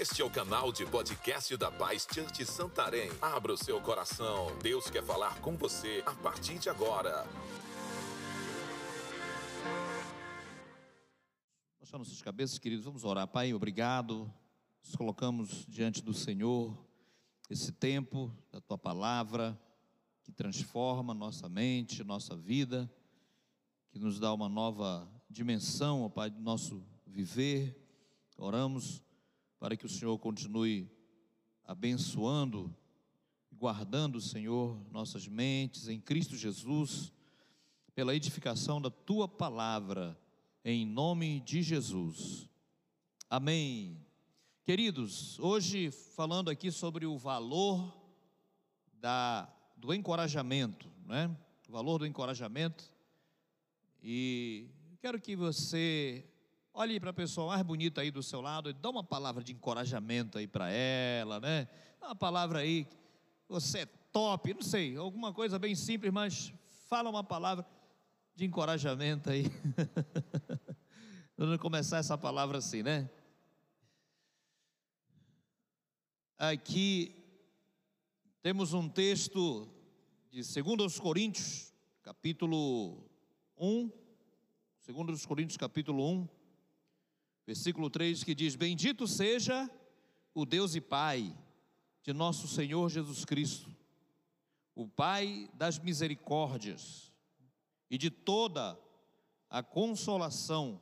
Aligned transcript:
Este 0.00 0.22
é 0.22 0.24
o 0.24 0.30
canal 0.30 0.72
de 0.72 0.86
podcast 0.86 1.54
da 1.58 1.70
Paz 1.70 2.06
Church 2.10 2.46
Santarém. 2.46 3.10
Abra 3.20 3.52
o 3.52 3.56
seu 3.58 3.78
coração. 3.82 4.46
Deus 4.62 4.88
quer 4.88 5.04
falar 5.04 5.38
com 5.42 5.58
você 5.58 6.02
a 6.06 6.14
partir 6.14 6.58
de 6.58 6.70
agora. 6.70 7.26
Baixar 11.78 11.98
nossas 11.98 12.22
cabeças, 12.22 12.58
queridos, 12.58 12.86
vamos 12.86 13.04
orar. 13.04 13.28
Pai, 13.28 13.52
obrigado. 13.52 14.32
Nos 14.82 14.96
colocamos 14.96 15.66
diante 15.68 16.02
do 16.02 16.14
Senhor 16.14 16.82
esse 17.50 17.70
tempo 17.70 18.34
da 18.50 18.58
tua 18.58 18.78
palavra 18.78 19.60
que 20.22 20.32
transforma 20.32 21.12
nossa 21.12 21.46
mente, 21.46 22.02
nossa 22.02 22.34
vida, 22.34 22.90
que 23.90 23.98
nos 23.98 24.18
dá 24.18 24.32
uma 24.32 24.48
nova 24.48 25.06
dimensão, 25.28 26.04
ó 26.04 26.08
Pai, 26.08 26.30
do 26.30 26.40
nosso 26.40 26.82
viver. 27.06 27.76
Oramos 28.38 29.02
para 29.60 29.76
que 29.76 29.86
o 29.86 29.88
Senhor 29.88 30.18
continue 30.18 30.90
abençoando 31.64 32.74
guardando, 33.60 34.22
Senhor, 34.22 34.80
nossas 34.90 35.28
mentes 35.28 35.86
em 35.86 36.00
Cristo 36.00 36.34
Jesus, 36.34 37.12
pela 37.94 38.14
edificação 38.14 38.80
da 38.80 38.88
tua 38.90 39.28
palavra, 39.28 40.18
em 40.64 40.86
nome 40.86 41.40
de 41.40 41.62
Jesus. 41.62 42.48
Amém. 43.28 44.02
Queridos, 44.64 45.38
hoje 45.38 45.90
falando 45.90 46.48
aqui 46.48 46.70
sobre 46.70 47.04
o 47.04 47.18
valor 47.18 47.94
da, 48.94 49.46
do 49.76 49.92
encorajamento, 49.92 50.90
né? 51.04 51.30
O 51.68 51.72
valor 51.72 51.98
do 51.98 52.06
encorajamento. 52.06 52.90
E 54.02 54.70
quero 55.02 55.20
que 55.20 55.36
você 55.36 56.24
Olhe 56.80 56.98
para 56.98 57.10
a 57.10 57.12
pessoa 57.12 57.48
mais 57.48 57.62
bonita 57.62 58.00
aí 58.00 58.10
do 58.10 58.22
seu 58.22 58.40
lado 58.40 58.70
e 58.70 58.72
dá 58.72 58.88
uma 58.88 59.04
palavra 59.04 59.44
de 59.44 59.52
encorajamento 59.52 60.38
aí 60.38 60.46
para 60.46 60.70
ela, 60.70 61.38
né? 61.38 61.68
Dá 62.00 62.06
uma 62.06 62.16
palavra 62.16 62.60
aí, 62.60 62.88
você 63.46 63.80
é 63.80 63.86
top, 63.86 64.54
não 64.54 64.62
sei, 64.62 64.96
alguma 64.96 65.30
coisa 65.30 65.58
bem 65.58 65.74
simples, 65.74 66.10
mas 66.10 66.54
fala 66.88 67.10
uma 67.10 67.22
palavra 67.22 67.66
de 68.34 68.46
encorajamento 68.46 69.28
aí. 69.28 69.44
Vamos 71.36 71.58
começar 71.58 71.98
essa 71.98 72.16
palavra 72.16 72.56
assim, 72.56 72.82
né? 72.82 73.10
Aqui 76.38 77.14
temos 78.40 78.72
um 78.72 78.88
texto 78.88 79.68
de 80.30 80.40
2 80.40 80.98
Coríntios, 80.98 81.74
capítulo 82.02 83.04
1, 83.58 83.92
2 84.86 85.26
Coríntios, 85.26 85.58
capítulo 85.58 86.10
1, 86.10 86.39
versículo 87.50 87.90
3, 87.90 88.22
que 88.22 88.32
diz: 88.32 88.54
Bendito 88.54 89.08
seja 89.08 89.68
o 90.32 90.46
Deus 90.46 90.76
e 90.76 90.80
Pai 90.80 91.36
de 92.00 92.12
nosso 92.12 92.46
Senhor 92.46 92.88
Jesus 92.88 93.24
Cristo, 93.24 93.68
o 94.72 94.86
Pai 94.86 95.50
das 95.54 95.76
misericórdias 95.76 97.12
e 97.90 97.98
de 97.98 98.08
toda 98.08 98.78
a 99.48 99.64
consolação, 99.64 100.80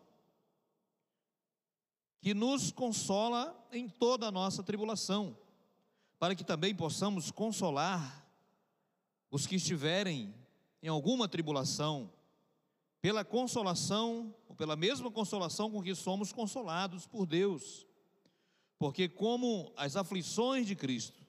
que 2.21 2.35
nos 2.35 2.71
consola 2.71 3.67
em 3.73 3.89
toda 3.89 4.27
a 4.27 4.31
nossa 4.31 4.63
tribulação, 4.63 5.39
para 6.19 6.35
que 6.35 6.45
também 6.45 6.75
possamos 6.75 7.31
consolar 7.31 8.31
os 9.31 9.47
que 9.47 9.57
estiverem 9.57 10.35
em 10.83 10.89
alguma 10.89 11.27
tribulação 11.27 12.13
pela 13.01 13.25
consolação, 13.25 14.35
pela 14.59 14.75
mesma 14.75 15.09
consolação 15.09 15.71
com 15.71 15.81
que 15.81 15.95
somos 15.95 16.33
consolados 16.33 17.07
por 17.07 17.25
Deus. 17.25 17.87
Porque, 18.77 19.09
como 19.09 19.73
as 19.77 19.95
aflições 19.95 20.67
de 20.67 20.75
Cristo 20.75 21.25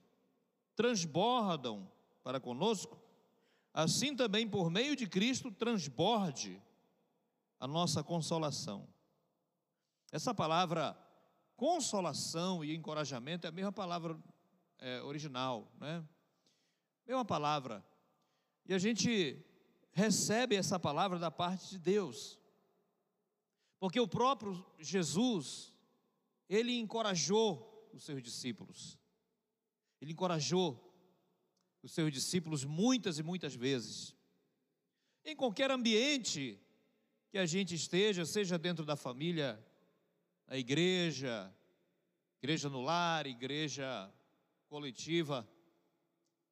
transbordam 0.75 1.89
para 2.23 2.39
conosco, 2.39 2.99
assim 3.71 4.15
também 4.15 4.47
por 4.47 4.71
meio 4.71 4.95
de 4.95 5.07
Cristo 5.07 5.51
transborde 5.51 6.59
a 7.59 7.67
nossa 7.67 8.03
consolação. 8.03 8.89
Essa 10.11 10.33
palavra 10.33 10.97
consolação 11.55 12.65
e 12.65 12.75
encorajamento 12.75 13.45
é 13.45 13.49
a 13.49 13.51
mesma 13.51 13.71
palavra 13.71 14.17
é, 14.79 15.01
original, 15.03 15.71
né? 15.79 16.03
Mesma 17.05 17.25
palavra. 17.25 17.85
E 18.65 18.73
a 18.73 18.79
gente 18.79 19.45
recebe 19.91 20.55
essa 20.55 20.79
palavra 20.79 21.19
da 21.19 21.29
parte 21.29 21.69
de 21.69 21.77
Deus. 21.77 22.38
Porque 23.79 23.99
o 23.99 24.07
próprio 24.07 24.65
Jesus, 24.77 25.73
ele 26.49 26.77
encorajou 26.77 27.89
os 27.93 28.03
seus 28.03 28.21
discípulos. 28.21 28.97
Ele 30.01 30.11
encorajou 30.11 30.85
os 31.81 31.91
seus 31.91 32.11
discípulos 32.11 32.65
muitas 32.65 33.19
e 33.19 33.23
muitas 33.23 33.55
vezes. 33.55 34.15
Em 35.23 35.35
qualquer 35.35 35.71
ambiente 35.71 36.59
que 37.29 37.37
a 37.37 37.45
gente 37.45 37.75
esteja, 37.75 38.25
seja 38.25 38.57
dentro 38.57 38.85
da 38.85 38.95
família, 38.95 39.63
a 40.47 40.57
igreja, 40.57 41.53
igreja 42.41 42.69
no 42.69 42.81
lar, 42.81 43.27
igreja 43.27 44.11
coletiva, 44.67 45.47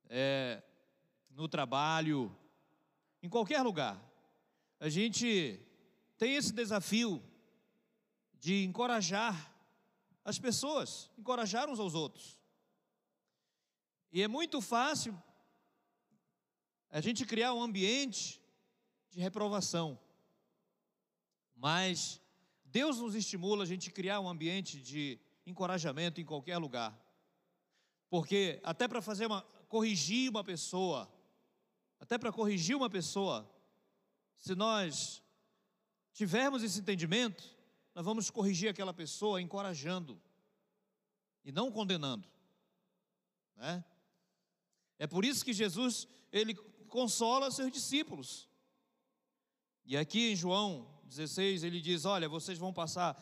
é, 0.10 0.64
no 1.30 1.48
trabalho, 1.48 2.36
em 3.22 3.30
qualquer 3.30 3.62
lugar. 3.62 4.02
A 4.80 4.88
gente 4.88 5.60
tem 6.18 6.36
esse 6.36 6.52
desafio 6.52 7.24
de 8.40 8.64
encorajar 8.64 9.54
as 10.24 10.40
pessoas, 10.40 11.10
encorajar 11.18 11.70
uns 11.70 11.80
aos 11.80 11.94
outros. 11.94 12.38
E 14.12 14.22
é 14.22 14.28
muito 14.28 14.62
fácil 14.62 15.16
a 16.90 17.00
gente 17.02 17.26
criar 17.26 17.54
um 17.54 17.62
ambiente 17.62 18.42
de 19.10 19.20
reprovação. 19.20 20.00
Mas 21.56 22.22
Deus 22.66 23.00
nos 23.00 23.16
estimula 23.16 23.64
a 23.64 23.68
gente 23.68 23.92
criar 23.92 24.20
um 24.20 24.30
ambiente 24.30 24.82
de 24.82 25.20
encorajamento 25.46 26.20
em 26.20 26.26
qualquer 26.26 26.58
lugar. 26.58 26.98
Porque 28.10 28.60
até 28.64 28.88
para 28.88 29.02
fazer 29.02 29.26
uma 29.26 29.42
corrigir 29.68 30.30
uma 30.30 30.44
pessoa, 30.44 31.12
até 32.00 32.18
para 32.18 32.32
corrigir 32.32 32.76
uma 32.76 32.90
pessoa, 32.90 33.50
se 34.38 34.56
nós 34.56 35.22
tivermos 36.18 36.64
esse 36.64 36.80
entendimento, 36.80 37.56
nós 37.94 38.04
vamos 38.04 38.32
corrigir 38.32 38.70
aquela 38.70 38.92
pessoa 38.92 39.40
encorajando 39.40 40.20
e 41.46 41.52
não 41.52 41.72
condenando, 41.72 42.28
né? 43.56 43.86
É 44.98 45.06
por 45.06 45.24
isso 45.24 45.46
que 45.46 45.54
Jesus 45.54 46.08
ele 46.32 46.56
consola 46.90 47.52
seus 47.52 47.72
discípulos. 47.72 48.50
E 49.86 49.96
aqui 49.96 50.32
em 50.32 50.36
João 50.36 50.92
16 51.04 51.64
ele 51.64 51.80
diz: 51.80 52.04
Olha, 52.04 52.28
vocês 52.28 52.58
vão 52.58 52.74
passar 52.74 53.16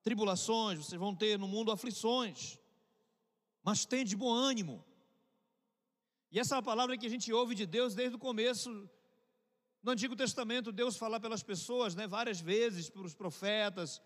tribulações, 0.00 0.78
vocês 0.78 1.00
vão 1.00 1.12
ter 1.12 1.36
no 1.36 1.48
mundo 1.48 1.72
aflições, 1.72 2.56
mas 3.64 3.84
tem 3.84 4.04
de 4.04 4.14
bom 4.14 4.32
ânimo. 4.32 4.84
E 6.30 6.38
essa 6.38 6.54
é 6.54 6.56
uma 6.56 6.62
palavra 6.62 6.96
que 6.96 7.06
a 7.06 7.10
gente 7.10 7.32
ouve 7.32 7.56
de 7.56 7.66
Deus 7.66 7.96
desde 7.96 8.14
o 8.14 8.20
começo. 8.28 8.88
No 9.86 9.92
Antigo 9.92 10.16
Testamento, 10.16 10.72
Deus 10.72 10.96
fala 10.96 11.20
pelas 11.20 11.44
pessoas, 11.44 11.94
né, 11.94 12.08
várias 12.08 12.40
vezes, 12.40 12.90
pelos 12.90 13.14
profetas. 13.14 14.02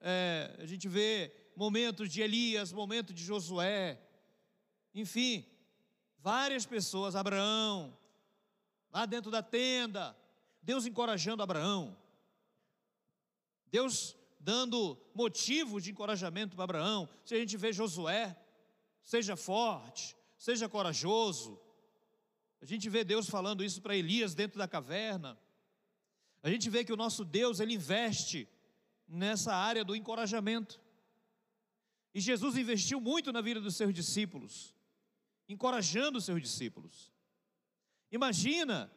É, 0.00 0.56
a 0.58 0.66
gente 0.66 0.88
vê 0.88 1.32
momentos 1.54 2.10
de 2.10 2.20
Elias, 2.20 2.72
momentos 2.72 3.14
de 3.14 3.22
Josué. 3.22 4.02
Enfim, 4.92 5.46
várias 6.18 6.66
pessoas, 6.66 7.14
Abraão, 7.14 7.96
lá 8.92 9.06
dentro 9.06 9.30
da 9.30 9.40
tenda, 9.40 10.16
Deus 10.60 10.84
encorajando 10.84 11.44
Abraão. 11.44 11.96
Deus 13.70 14.16
dando 14.40 14.98
motivo 15.14 15.80
de 15.80 15.92
encorajamento 15.92 16.56
para 16.56 16.64
Abraão. 16.64 17.08
Se 17.24 17.36
a 17.36 17.38
gente 17.38 17.56
vê 17.56 17.72
Josué, 17.72 18.36
seja 19.00 19.36
forte, 19.36 20.16
seja 20.36 20.68
corajoso. 20.68 21.56
A 22.60 22.66
gente 22.66 22.88
vê 22.90 23.02
Deus 23.02 23.28
falando 23.28 23.64
isso 23.64 23.80
para 23.80 23.96
Elias 23.96 24.34
dentro 24.34 24.58
da 24.58 24.68
caverna. 24.68 25.38
A 26.42 26.50
gente 26.50 26.68
vê 26.68 26.84
que 26.84 26.92
o 26.92 26.96
nosso 26.96 27.24
Deus, 27.24 27.58
ele 27.58 27.74
investe 27.74 28.48
nessa 29.08 29.54
área 29.54 29.84
do 29.84 29.96
encorajamento. 29.96 30.80
E 32.14 32.20
Jesus 32.20 32.56
investiu 32.56 33.00
muito 33.00 33.32
na 33.32 33.40
vida 33.40 33.60
dos 33.60 33.76
seus 33.76 33.94
discípulos, 33.94 34.74
encorajando 35.48 36.18
os 36.18 36.24
seus 36.24 36.40
discípulos. 36.40 37.10
Imagina 38.10 38.90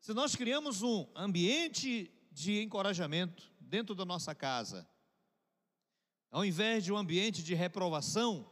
se 0.00 0.12
nós 0.12 0.36
criamos 0.36 0.82
um 0.82 1.06
ambiente 1.14 2.12
de 2.30 2.62
encorajamento 2.62 3.50
dentro 3.58 3.94
da 3.94 4.04
nossa 4.04 4.34
casa, 4.34 4.88
ao 6.30 6.44
invés 6.44 6.84
de 6.84 6.92
um 6.92 6.96
ambiente 6.96 7.42
de 7.42 7.54
reprovação, 7.54 8.50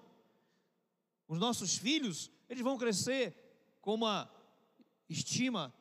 os 1.29 1.39
nossos 1.39 1.77
filhos, 1.77 2.31
eles 2.49 2.63
vão 2.63 2.79
crescer 2.79 3.35
com 3.81 3.95
uma 3.95 4.31
estima 5.13 5.73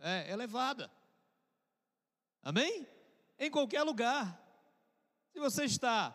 é, 0.00 0.30
elevada. 0.32 0.90
Amém? 2.42 2.86
Em 3.38 3.50
qualquer 3.50 3.82
lugar. 3.82 4.42
Se 5.32 5.38
você 5.38 5.64
está 5.64 6.14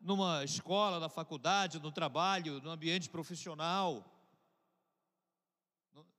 numa 0.00 0.44
escola, 0.44 1.00
na 1.00 1.08
faculdade, 1.08 1.78
no 1.78 1.90
trabalho, 1.90 2.60
no 2.60 2.70
ambiente 2.70 3.08
profissional, 3.08 4.04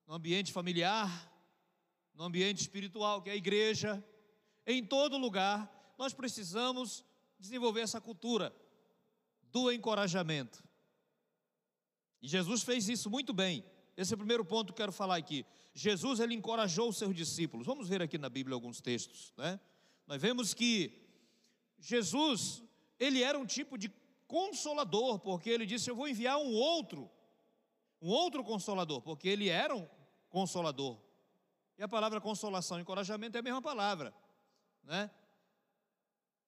no 0.07 0.13
ambiente 0.13 0.51
familiar, 0.51 1.31
no 2.13 2.23
ambiente 2.23 2.61
espiritual, 2.61 3.21
que 3.21 3.29
é 3.29 3.33
a 3.33 3.37
igreja, 3.37 4.03
em 4.65 4.85
todo 4.85 5.17
lugar, 5.17 5.93
nós 5.97 6.13
precisamos 6.13 7.03
desenvolver 7.39 7.81
essa 7.81 7.99
cultura 7.99 8.55
do 9.51 9.71
encorajamento. 9.71 10.63
E 12.21 12.27
Jesus 12.27 12.63
fez 12.63 12.87
isso 12.87 13.09
muito 13.09 13.33
bem. 13.33 13.63
Esse 13.95 14.13
é 14.13 14.15
o 14.15 14.17
primeiro 14.17 14.43
ponto 14.43 14.67
que 14.67 14.71
eu 14.73 14.83
quero 14.85 14.91
falar 14.91 15.17
aqui. 15.17 15.45
Jesus 15.73 16.19
ele 16.19 16.33
encorajou 16.33 16.89
os 16.89 16.97
seus 16.97 17.15
discípulos. 17.15 17.65
Vamos 17.65 17.87
ver 17.87 18.01
aqui 18.01 18.17
na 18.17 18.29
Bíblia 18.29 18.55
alguns 18.55 18.81
textos, 18.81 19.33
né? 19.37 19.59
Nós 20.07 20.21
vemos 20.21 20.53
que 20.53 20.99
Jesus, 21.79 22.63
ele 22.99 23.21
era 23.21 23.37
um 23.37 23.45
tipo 23.45 23.77
de 23.77 23.91
consolador, 24.27 25.19
porque 25.19 25.49
ele 25.49 25.65
disse: 25.65 25.89
"Eu 25.89 25.95
vou 25.95 26.07
enviar 26.07 26.37
um 26.37 26.53
outro, 26.53 27.09
um 28.01 28.09
outro 28.09 28.43
consolador", 28.43 29.01
porque 29.01 29.27
ele 29.27 29.47
era 29.49 29.75
um 29.75 29.87
consolador. 30.29 30.99
E 31.77 31.83
a 31.83 31.87
palavra 31.87 32.19
consolação, 32.19 32.79
encorajamento 32.79 33.37
é 33.37 33.39
a 33.39 33.43
mesma 33.43 33.61
palavra, 33.61 34.13
né? 34.83 35.09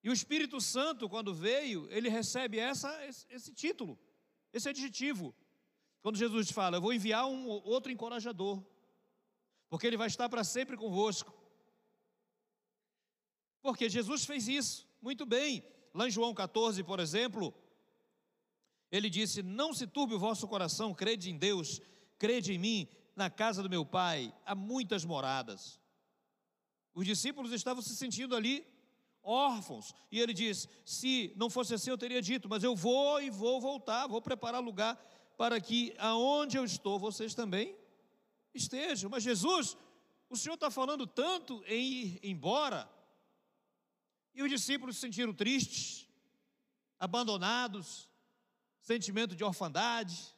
E 0.03 0.09
o 0.09 0.13
Espírito 0.13 0.61
Santo, 0.61 1.09
quando 1.09 1.33
veio, 1.33 1.87
ele 1.89 2.09
recebe 2.09 2.59
essa, 2.59 2.91
esse 3.07 3.51
título, 3.51 3.97
esse 4.53 4.69
adjetivo. 4.69 5.33
Quando 6.05 6.17
Jesus 6.17 6.51
fala, 6.51 6.77
eu 6.77 6.81
vou 6.81 6.93
enviar 6.93 7.25
um 7.25 7.47
outro 7.47 7.91
encorajador, 7.91 8.61
porque 9.67 9.87
ele 9.87 9.97
vai 9.97 10.05
estar 10.05 10.29
para 10.29 10.43
sempre 10.43 10.77
convosco. 10.77 11.33
Porque 13.59 13.89
Jesus 13.89 14.23
fez 14.23 14.47
isso, 14.47 14.87
muito 15.01 15.25
bem. 15.25 15.63
Lá 15.95 16.07
em 16.07 16.11
João 16.11 16.31
14, 16.31 16.83
por 16.83 16.99
exemplo, 16.99 17.51
ele 18.91 19.09
disse: 19.09 19.41
Não 19.41 19.73
se 19.73 19.87
turbe 19.87 20.13
o 20.13 20.19
vosso 20.19 20.47
coração, 20.47 20.93
crede 20.93 21.31
em 21.31 21.39
Deus, 21.39 21.81
crede 22.19 22.53
em 22.53 22.59
mim, 22.59 22.87
na 23.15 23.27
casa 23.27 23.63
do 23.63 23.69
meu 23.75 23.83
pai 23.83 24.31
há 24.45 24.53
muitas 24.53 25.03
moradas. 25.03 25.81
Os 26.93 27.03
discípulos 27.03 27.51
estavam 27.51 27.81
se 27.81 27.95
sentindo 27.95 28.35
ali 28.35 28.63
órfãos. 29.23 29.91
E 30.11 30.19
ele 30.19 30.35
diz: 30.35 30.69
Se 30.85 31.33
não 31.35 31.49
fosse 31.49 31.73
assim, 31.73 31.89
eu 31.89 31.97
teria 31.97 32.21
dito, 32.21 32.47
mas 32.47 32.63
eu 32.63 32.75
vou 32.75 33.19
e 33.19 33.31
vou 33.31 33.59
voltar, 33.59 34.05
vou 34.05 34.21
preparar 34.21 34.61
lugar 34.61 35.03
para 35.37 35.59
que 35.59 35.93
aonde 35.97 36.57
eu 36.57 36.65
estou, 36.65 36.97
vocês 36.99 37.33
também 37.33 37.75
estejam. 38.53 39.09
Mas 39.09 39.23
Jesus, 39.23 39.77
o 40.29 40.35
Senhor 40.35 40.55
está 40.55 40.71
falando 40.71 41.05
tanto 41.05 41.63
em 41.67 41.91
ir 41.91 42.19
embora, 42.23 42.89
e 44.33 44.43
os 44.43 44.49
discípulos 44.49 44.95
se 44.95 45.01
sentiram 45.01 45.33
tristes, 45.33 46.07
abandonados, 46.99 48.09
sentimento 48.81 49.35
de 49.35 49.43
orfandade. 49.43 50.35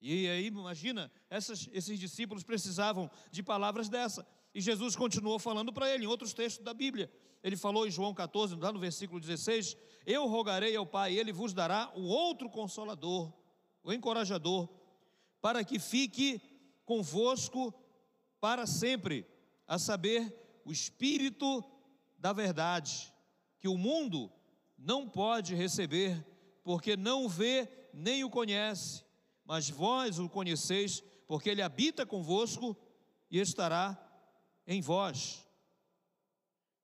E 0.00 0.28
aí, 0.28 0.46
imagina, 0.46 1.10
essas, 1.28 1.68
esses 1.72 1.98
discípulos 1.98 2.44
precisavam 2.44 3.10
de 3.30 3.42
palavras 3.42 3.88
dessa. 3.88 4.26
E 4.54 4.60
Jesus 4.60 4.94
continuou 4.94 5.38
falando 5.38 5.72
para 5.72 5.92
ele 5.92 6.04
em 6.04 6.06
outros 6.06 6.32
textos 6.32 6.64
da 6.64 6.72
Bíblia. 6.72 7.10
Ele 7.44 7.58
falou 7.58 7.86
em 7.86 7.90
João 7.90 8.14
14, 8.14 8.56
lá 8.56 8.72
no 8.72 8.80
versículo 8.80 9.20
16: 9.20 9.76
Eu 10.06 10.26
rogarei 10.26 10.74
ao 10.74 10.86
Pai, 10.86 11.14
ele 11.14 11.30
vos 11.30 11.52
dará 11.52 11.92
o 11.94 12.04
outro 12.04 12.48
consolador, 12.48 13.30
o 13.82 13.92
encorajador, 13.92 14.66
para 15.42 15.62
que 15.62 15.78
fique 15.78 16.40
convosco 16.86 17.72
para 18.40 18.66
sempre, 18.66 19.26
a 19.66 19.78
saber, 19.78 20.34
o 20.64 20.72
Espírito 20.72 21.62
da 22.18 22.32
verdade, 22.32 23.12
que 23.60 23.68
o 23.68 23.76
mundo 23.76 24.32
não 24.78 25.06
pode 25.06 25.54
receber, 25.54 26.26
porque 26.62 26.96
não 26.96 27.26
o 27.26 27.28
vê 27.28 27.68
nem 27.92 28.24
o 28.24 28.30
conhece, 28.30 29.04
mas 29.44 29.68
vós 29.68 30.18
o 30.18 30.30
conheceis, 30.30 31.02
porque 31.26 31.50
ele 31.50 31.60
habita 31.60 32.06
convosco 32.06 32.74
e 33.30 33.38
estará 33.38 33.98
em 34.66 34.80
vós. 34.80 35.43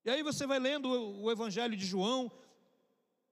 E 0.02 0.08
aí 0.08 0.23
você 0.23 0.47
vai 0.47 0.58
lendo 0.58 0.88
o 0.88 1.31
Evangelho 1.31 1.76
de 1.76 1.85
João, 1.85 2.32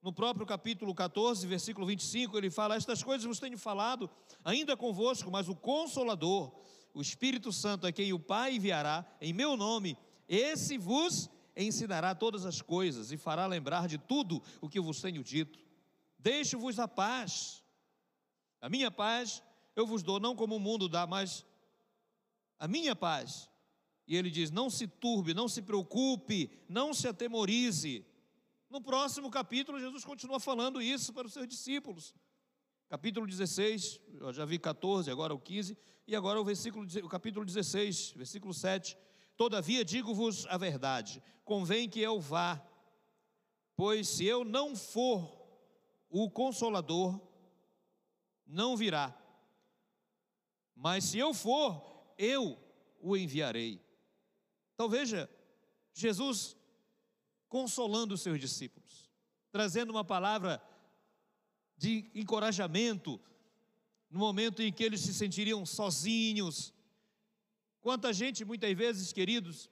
no 0.03 0.12
próprio 0.12 0.47
capítulo 0.47 0.94
14, 0.94 1.47
versículo 1.47 1.87
25, 1.87 2.37
ele 2.37 2.50
fala: 2.50 2.76
Estas 2.76 3.03
coisas 3.03 3.26
vos 3.26 3.41
tenho 3.41 3.56
falado 3.56 4.11
ainda 4.44 4.76
convosco, 4.76 5.31
mas 5.31 5.49
o 5.49 5.56
Consolador, 5.56 6.53
o 6.93 7.00
Espírito 7.00 7.53
Santo, 7.53 7.87
a 7.87 7.93
quem 7.93 8.12
o 8.12 8.19
Pai 8.19 8.56
enviará 8.56 9.05
em 9.19 9.32
meu 9.32 9.56
nome, 9.56 9.97
esse 10.29 10.76
vos 10.76 11.31
ensinará 11.56 12.15
todas 12.15 12.44
as 12.44 12.61
coisas 12.61 13.11
e 13.11 13.17
fará 13.17 13.47
lembrar 13.47 13.88
de 13.88 13.97
tudo 13.97 14.43
o 14.61 14.69
que 14.69 14.79
vos 14.79 15.00
tenho 15.00 15.25
dito. 15.25 15.59
Deixo-vos 16.19 16.79
a 16.79 16.87
paz, 16.87 17.65
a 18.61 18.69
minha 18.69 18.91
paz 18.91 19.43
eu 19.75 19.87
vos 19.87 20.03
dou, 20.03 20.20
não 20.20 20.37
como 20.37 20.56
o 20.56 20.61
mundo 20.61 20.88
dá, 20.88 21.06
mas 21.06 21.47
a 22.59 22.69
minha 22.69 22.94
paz 22.94 23.48
e 24.08 24.16
ele 24.16 24.31
diz: 24.31 24.50
não 24.50 24.70
se 24.70 24.88
turbe, 24.88 25.34
não 25.34 25.46
se 25.46 25.60
preocupe, 25.60 26.50
não 26.66 26.94
se 26.94 27.06
atemorize. 27.06 28.05
No 28.70 28.81
próximo 28.81 29.31
capítulo, 29.31 29.78
Jesus 29.78 30.05
continua 30.05 30.40
falando 30.40 30.81
isso 30.81 31.12
para 31.12 31.26
os 31.26 31.32
seus 31.34 31.46
discípulos. 31.46 32.14
Capítulo 32.88 33.26
16, 33.26 34.00
eu 34.19 34.32
já 34.32 34.46
vi 34.46 34.58
14, 34.58 35.10
agora 35.10 35.34
o 35.34 35.38
15, 35.38 35.76
e 36.06 36.16
agora 36.16 36.40
o 36.40 36.44
versículo, 36.44 36.87
o 37.05 37.08
capítulo 37.08 37.44
16, 37.44 38.12
versículo 38.12 38.55
7. 38.55 38.96
Todavia 39.36 39.84
digo-vos 39.84 40.46
a 40.46 40.56
verdade, 40.56 41.22
convém 41.44 41.88
que 41.88 42.00
eu 42.00 42.19
vá, 42.19 42.60
pois 43.77 44.08
se 44.08 44.24
eu 44.24 44.43
não 44.43 44.74
for 44.74 45.38
o 46.08 46.31
consolador, 46.31 47.20
não 48.46 48.74
virá. 48.74 49.15
Mas 50.74 51.05
se 51.05 51.19
eu 51.19 51.34
for, 51.34 52.15
eu 52.17 52.58
o 53.00 53.15
enviarei. 53.15 53.88
Então 54.79 54.89
veja, 54.89 55.29
Jesus 55.93 56.56
consolando 57.49 58.15
os 58.15 58.20
seus 58.20 58.39
discípulos, 58.39 59.11
trazendo 59.51 59.91
uma 59.91 60.05
palavra 60.05 60.63
de 61.77 62.08
encorajamento 62.15 63.20
no 64.08 64.20
momento 64.20 64.63
em 64.63 64.73
que 64.73 64.85
eles 64.85 65.01
se 65.01 65.13
sentiriam 65.13 65.67
sozinhos. 65.67 66.73
Quanta 67.81 68.13
gente, 68.13 68.44
muitas 68.44 68.73
vezes, 68.77 69.13
queridos, 69.13 69.69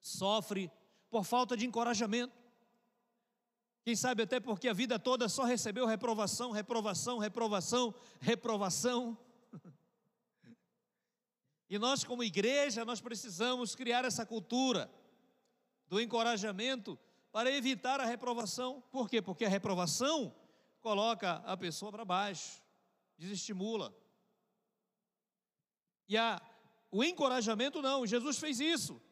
sofre 0.00 0.70
por 1.10 1.24
falta 1.24 1.56
de 1.56 1.66
encorajamento. 1.66 2.32
Quem 3.82 3.96
sabe 3.96 4.22
até 4.22 4.38
porque 4.38 4.68
a 4.68 4.72
vida 4.72 5.00
toda 5.00 5.28
só 5.28 5.42
recebeu 5.42 5.84
reprovação, 5.84 6.52
reprovação, 6.52 7.18
reprovação, 7.18 7.92
reprovação. 8.20 9.18
E 11.68 11.78
nós, 11.78 12.04
como 12.04 12.22
igreja, 12.22 12.84
nós 12.84 13.00
precisamos 13.00 13.74
criar 13.74 14.04
essa 14.04 14.24
cultura 14.24 14.90
do 15.88 16.00
encorajamento 16.00 16.98
para 17.32 17.50
evitar 17.50 18.00
a 18.00 18.04
reprovação. 18.04 18.82
Por 18.90 19.08
quê? 19.08 19.20
Porque 19.20 19.44
a 19.44 19.48
reprovação 19.48 20.34
coloca 20.80 21.34
a 21.44 21.56
pessoa 21.56 21.90
para 21.90 22.04
baixo, 22.04 22.62
desestimula. 23.18 23.94
E 26.08 26.16
a, 26.16 26.40
o 26.90 27.02
encorajamento 27.02 27.82
não, 27.82 28.06
Jesus 28.06 28.38
fez 28.38 28.60
isso. 28.60 29.02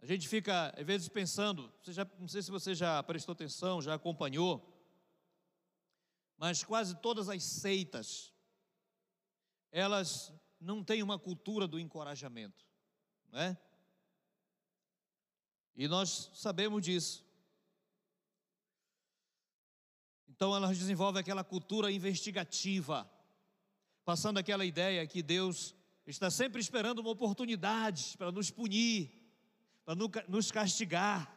A 0.00 0.06
gente 0.06 0.28
fica, 0.28 0.74
às 0.76 0.84
vezes, 0.84 1.08
pensando, 1.08 1.72
já, 1.82 2.06
não 2.18 2.28
sei 2.28 2.42
se 2.42 2.50
você 2.50 2.74
já 2.74 3.02
prestou 3.02 3.32
atenção, 3.32 3.82
já 3.82 3.94
acompanhou, 3.94 4.70
mas 6.36 6.64
quase 6.64 6.94
todas 6.96 7.28
as 7.28 7.42
seitas, 7.42 8.32
elas 9.70 10.32
não 10.64 10.82
tem 10.82 11.02
uma 11.02 11.18
cultura 11.18 11.68
do 11.68 11.78
encorajamento, 11.78 12.64
não 13.30 13.40
é? 13.40 13.56
E 15.76 15.86
nós 15.86 16.30
sabemos 16.34 16.82
disso. 16.82 17.24
Então 20.28 20.54
elas 20.54 20.78
desenvolvem 20.78 21.20
aquela 21.20 21.44
cultura 21.44 21.92
investigativa, 21.92 23.08
passando 24.04 24.38
aquela 24.38 24.64
ideia 24.64 25.06
que 25.06 25.22
Deus 25.22 25.74
está 26.06 26.30
sempre 26.30 26.60
esperando 26.60 27.00
uma 27.00 27.10
oportunidade 27.10 28.16
para 28.16 28.32
nos 28.32 28.50
punir, 28.50 29.12
para 29.84 29.94
nos 30.28 30.50
castigar. 30.50 31.30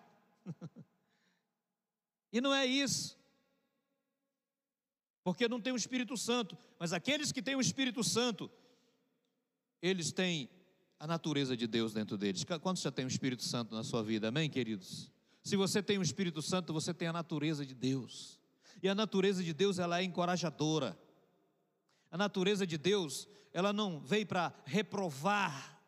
e 2.31 2.39
não 2.39 2.53
é 2.53 2.65
isso. 2.65 3.17
Porque 5.23 5.47
não 5.47 5.59
tem 5.59 5.73
o 5.73 5.77
Espírito 5.77 6.15
Santo, 6.15 6.57
mas 6.79 6.93
aqueles 6.93 7.31
que 7.31 7.41
têm 7.41 7.55
o 7.55 7.61
Espírito 7.61 8.03
Santo, 8.03 8.49
eles 9.81 10.11
têm 10.11 10.49
a 10.99 11.05
natureza 11.05 11.55
de 11.55 11.67
Deus 11.67 11.93
dentro 11.93 12.17
deles. 12.17 12.43
Quantos 12.61 12.81
já 12.81 12.91
tem 12.91 13.05
o 13.05 13.07
Espírito 13.07 13.43
Santo 13.43 13.75
na 13.75 13.83
sua 13.83 14.03
vida? 14.03 14.29
Amém, 14.29 14.49
queridos? 14.49 15.11
Se 15.43 15.55
você 15.55 15.81
tem 15.81 15.97
o 15.97 16.01
Espírito 16.01 16.41
Santo, 16.41 16.73
você 16.73 16.93
tem 16.93 17.07
a 17.07 17.13
natureza 17.13 17.65
de 17.65 17.73
Deus. 17.73 18.39
E 18.81 18.89
a 18.89 18.95
natureza 18.95 19.43
de 19.43 19.53
Deus, 19.53 19.79
ela 19.79 19.99
é 19.99 20.03
encorajadora. 20.03 20.97
A 22.11 22.17
natureza 22.17 22.65
de 22.65 22.77
Deus, 22.77 23.27
ela 23.53 23.71
não 23.71 23.99
veio 23.99 24.25
para 24.25 24.53
reprovar. 24.65 25.81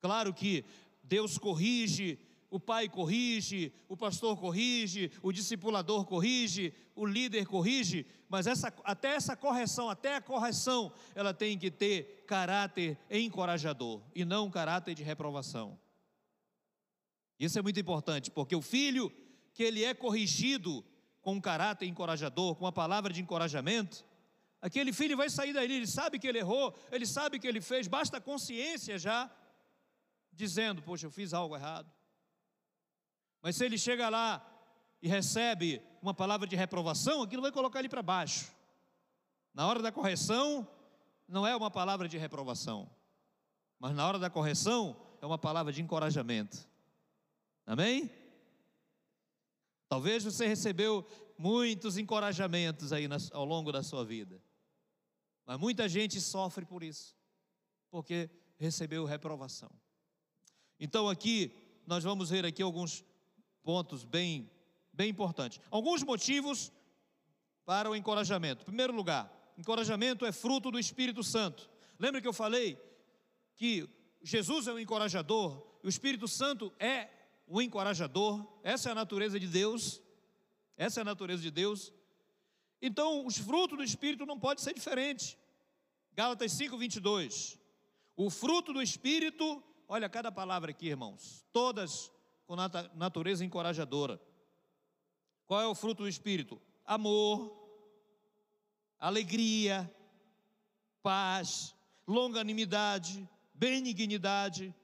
Claro 0.00 0.32
que 0.32 0.64
Deus 1.02 1.38
corrige 1.38 2.18
o 2.50 2.58
pai 2.58 2.88
corrige, 2.88 3.72
o 3.88 3.96
pastor 3.96 4.38
corrige, 4.38 5.10
o 5.22 5.32
discipulador 5.32 6.04
corrige, 6.04 6.72
o 6.94 7.04
líder 7.04 7.46
corrige, 7.46 8.06
mas 8.28 8.46
essa, 8.46 8.72
até 8.84 9.14
essa 9.14 9.36
correção, 9.36 9.90
até 9.90 10.16
a 10.16 10.20
correção, 10.20 10.92
ela 11.14 11.34
tem 11.34 11.58
que 11.58 11.70
ter 11.70 12.24
caráter 12.26 12.98
encorajador 13.10 14.02
e 14.14 14.24
não 14.24 14.50
caráter 14.50 14.94
de 14.94 15.02
reprovação. 15.02 15.78
Isso 17.38 17.58
é 17.58 17.62
muito 17.62 17.78
importante, 17.78 18.30
porque 18.30 18.56
o 18.56 18.62
filho 18.62 19.12
que 19.52 19.62
ele 19.62 19.84
é 19.84 19.92
corrigido 19.92 20.84
com 21.20 21.34
um 21.34 21.40
caráter 21.40 21.86
encorajador, 21.86 22.54
com 22.54 22.64
uma 22.64 22.72
palavra 22.72 23.12
de 23.12 23.20
encorajamento, 23.20 24.04
aquele 24.60 24.92
filho 24.92 25.16
vai 25.16 25.28
sair 25.28 25.52
dali, 25.52 25.74
ele 25.74 25.86
sabe 25.86 26.18
que 26.18 26.26
ele 26.26 26.38
errou, 26.38 26.74
ele 26.90 27.04
sabe 27.04 27.38
que 27.38 27.46
ele 27.46 27.60
fez, 27.60 27.86
basta 27.86 28.16
a 28.16 28.20
consciência 28.20 28.98
já 28.98 29.30
dizendo: 30.32 30.80
Poxa, 30.80 31.06
eu 31.06 31.10
fiz 31.10 31.34
algo 31.34 31.54
errado. 31.54 31.97
Mas 33.42 33.56
se 33.56 33.64
ele 33.64 33.78
chega 33.78 34.08
lá 34.08 34.44
e 35.00 35.08
recebe 35.08 35.82
uma 36.02 36.14
palavra 36.14 36.46
de 36.46 36.56
reprovação, 36.56 37.22
aquilo 37.22 37.42
vai 37.42 37.52
colocar 37.52 37.78
ele 37.78 37.88
para 37.88 38.02
baixo. 38.02 38.52
Na 39.54 39.66
hora 39.66 39.80
da 39.80 39.92
correção, 39.92 40.66
não 41.26 41.46
é 41.46 41.54
uma 41.54 41.70
palavra 41.70 42.08
de 42.08 42.16
reprovação, 42.16 42.90
mas 43.78 43.94
na 43.94 44.06
hora 44.06 44.18
da 44.18 44.30
correção, 44.30 44.96
é 45.20 45.26
uma 45.26 45.38
palavra 45.38 45.72
de 45.72 45.82
encorajamento. 45.82 46.66
Amém? 47.66 48.10
Talvez 49.88 50.24
você 50.24 50.46
recebeu 50.46 51.06
muitos 51.36 51.96
encorajamentos 51.96 52.92
aí 52.92 53.08
ao 53.32 53.44
longo 53.44 53.70
da 53.70 53.82
sua 53.82 54.04
vida, 54.04 54.42
mas 55.46 55.58
muita 55.58 55.88
gente 55.88 56.20
sofre 56.20 56.64
por 56.64 56.82
isso, 56.82 57.16
porque 57.90 58.30
recebeu 58.56 59.04
reprovação. 59.04 59.70
Então 60.78 61.08
aqui 61.08 61.52
nós 61.86 62.04
vamos 62.04 62.30
ver 62.30 62.44
aqui 62.44 62.62
alguns 62.62 63.04
pontos 63.68 64.02
bem, 64.02 64.50
bem 64.94 65.10
importantes. 65.10 65.60
Alguns 65.70 66.02
motivos 66.02 66.72
para 67.66 67.90
o 67.90 67.94
encorajamento. 67.94 68.62
Em 68.62 68.64
primeiro 68.64 68.94
lugar, 68.94 69.30
encorajamento 69.58 70.24
é 70.24 70.32
fruto 70.32 70.70
do 70.70 70.78
Espírito 70.78 71.22
Santo. 71.22 71.68
Lembra 71.98 72.22
que 72.22 72.26
eu 72.26 72.32
falei 72.32 72.80
que 73.56 73.86
Jesus 74.22 74.68
é 74.68 74.72
um 74.72 74.78
encorajador, 74.78 75.62
o 75.82 75.88
Espírito 75.88 76.26
Santo 76.26 76.72
é 76.78 77.10
o 77.46 77.60
encorajador, 77.60 78.42
essa 78.62 78.88
é 78.88 78.92
a 78.92 78.94
natureza 78.94 79.38
de 79.38 79.46
Deus. 79.46 80.00
Essa 80.74 81.00
é 81.00 81.02
a 81.02 81.04
natureza 81.04 81.42
de 81.42 81.50
Deus. 81.50 81.92
Então, 82.80 83.26
os 83.26 83.36
frutos 83.36 83.76
do 83.76 83.84
Espírito 83.84 84.24
não 84.24 84.40
pode 84.40 84.62
ser 84.62 84.72
diferente. 84.72 85.36
Gálatas 86.14 86.52
5, 86.52 86.78
22. 86.78 87.58
O 88.16 88.30
fruto 88.30 88.72
do 88.72 88.80
Espírito, 88.80 89.62
olha 89.86 90.08
cada 90.08 90.32
palavra 90.32 90.70
aqui, 90.70 90.86
irmãos, 90.86 91.44
todas 91.52 92.10
com 92.48 92.56
natureza 92.94 93.44
encorajadora. 93.44 94.18
Qual 95.46 95.60
é 95.60 95.66
o 95.66 95.74
fruto 95.74 96.04
do 96.04 96.08
Espírito? 96.08 96.58
Amor, 96.82 97.54
alegria, 98.98 99.94
paz, 101.02 101.74
longanimidade, 102.06 103.28
benignidade, 103.52 104.74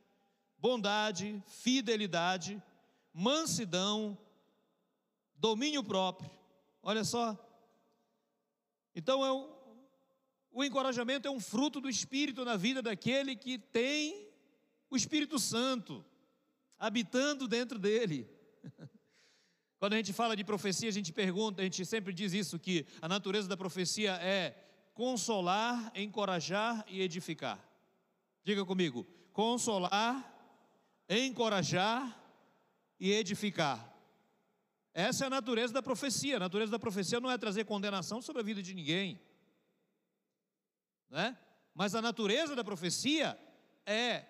bondade, 0.58 1.42
fidelidade, 1.46 2.62
mansidão, 3.14 4.18
domínio 5.34 5.82
próprio. 5.82 6.30
Olha 6.82 7.02
só. 7.02 7.34
Então 8.94 9.24
é 9.24 9.32
um, 9.32 9.50
o 10.52 10.62
encorajamento 10.62 11.26
é 11.26 11.30
um 11.30 11.40
fruto 11.40 11.80
do 11.80 11.88
Espírito 11.88 12.44
na 12.44 12.58
vida 12.58 12.82
daquele 12.82 13.34
que 13.34 13.58
tem 13.58 14.28
o 14.90 14.96
Espírito 14.96 15.38
Santo 15.38 16.04
habitando 16.78 17.46
dentro 17.48 17.78
dele. 17.78 18.28
Quando 19.78 19.94
a 19.94 19.96
gente 19.96 20.12
fala 20.12 20.34
de 20.34 20.44
profecia, 20.44 20.88
a 20.88 20.92
gente 20.92 21.12
pergunta, 21.12 21.60
a 21.60 21.64
gente 21.64 21.84
sempre 21.84 22.12
diz 22.12 22.32
isso, 22.32 22.58
que 22.58 22.86
a 23.02 23.08
natureza 23.08 23.48
da 23.48 23.56
profecia 23.56 24.12
é 24.14 24.56
consolar, 24.94 25.92
encorajar 25.94 26.84
e 26.88 27.00
edificar. 27.00 27.58
Diga 28.42 28.64
comigo: 28.64 29.06
consolar, 29.32 30.32
encorajar 31.08 32.18
e 32.98 33.12
edificar. 33.12 33.92
Essa 34.94 35.24
é 35.24 35.26
a 35.26 35.30
natureza 35.30 35.74
da 35.74 35.82
profecia. 35.82 36.36
A 36.36 36.40
natureza 36.40 36.70
da 36.70 36.78
profecia 36.78 37.20
não 37.20 37.30
é 37.30 37.36
trazer 37.36 37.64
condenação 37.64 38.22
sobre 38.22 38.40
a 38.40 38.44
vida 38.44 38.62
de 38.62 38.72
ninguém, 38.72 39.20
né? 41.10 41.36
Mas 41.74 41.94
a 41.94 42.00
natureza 42.00 42.54
da 42.54 42.62
profecia 42.62 43.38
é 43.84 44.24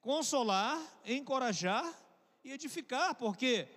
consolar, 0.00 0.80
encorajar 1.04 1.84
e 2.42 2.52
edificar, 2.52 3.14
porque 3.14 3.68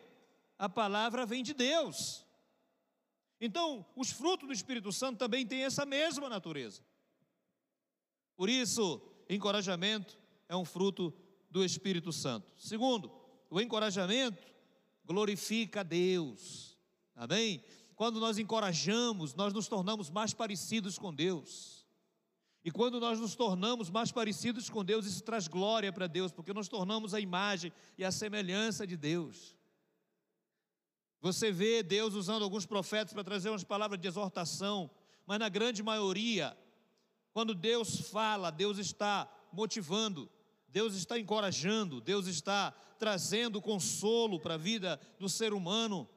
a 0.57 0.69
palavra 0.69 1.25
vem 1.25 1.43
de 1.43 1.53
Deus. 1.53 2.25
Então, 3.39 3.85
os 3.95 4.11
frutos 4.11 4.47
do 4.47 4.53
Espírito 4.53 4.91
Santo 4.91 5.17
também 5.17 5.45
têm 5.45 5.63
essa 5.63 5.85
mesma 5.85 6.29
natureza. 6.29 6.81
Por 8.35 8.49
isso, 8.49 9.01
encorajamento 9.29 10.17
é 10.47 10.55
um 10.55 10.65
fruto 10.65 11.13
do 11.49 11.63
Espírito 11.63 12.11
Santo. 12.11 12.51
Segundo, 12.57 13.11
o 13.49 13.59
encorajamento 13.59 14.41
glorifica 15.05 15.81
a 15.81 15.83
Deus. 15.83 16.77
Amém? 17.15 17.63
Quando 17.95 18.19
nós 18.19 18.37
encorajamos, 18.37 19.35
nós 19.35 19.53
nos 19.53 19.67
tornamos 19.67 20.09
mais 20.09 20.33
parecidos 20.33 20.97
com 20.97 21.13
Deus. 21.13 21.82
E 22.63 22.71
quando 22.71 22.99
nós 22.99 23.19
nos 23.19 23.35
tornamos 23.35 23.89
mais 23.89 24.11
parecidos 24.11 24.69
com 24.69 24.85
Deus, 24.85 25.05
isso 25.05 25.21
traz 25.23 25.47
glória 25.47 25.91
para 25.91 26.07
Deus, 26.07 26.31
porque 26.31 26.53
nós 26.53 26.69
tornamos 26.69 27.13
a 27.13 27.19
imagem 27.19 27.73
e 27.97 28.05
a 28.05 28.11
semelhança 28.11 28.87
de 28.87 28.95
Deus. 28.95 29.55
Você 31.19 31.51
vê 31.51 31.83
Deus 31.83 32.13
usando 32.13 32.43
alguns 32.43 32.65
profetas 32.65 33.13
para 33.13 33.23
trazer 33.23 33.49
umas 33.49 33.63
palavras 33.63 33.99
de 33.99 34.07
exortação, 34.07 34.89
mas 35.25 35.39
na 35.39 35.49
grande 35.49 35.83
maioria, 35.83 36.57
quando 37.33 37.53
Deus 37.53 38.09
fala, 38.09 38.49
Deus 38.49 38.77
está 38.77 39.29
motivando, 39.51 40.29
Deus 40.67 40.95
está 40.95 41.19
encorajando, 41.19 41.99
Deus 41.99 42.27
está 42.27 42.71
trazendo 42.97 43.61
consolo 43.61 44.39
para 44.39 44.53
a 44.53 44.57
vida 44.57 44.99
do 45.19 45.27
ser 45.27 45.53
humano. 45.53 46.09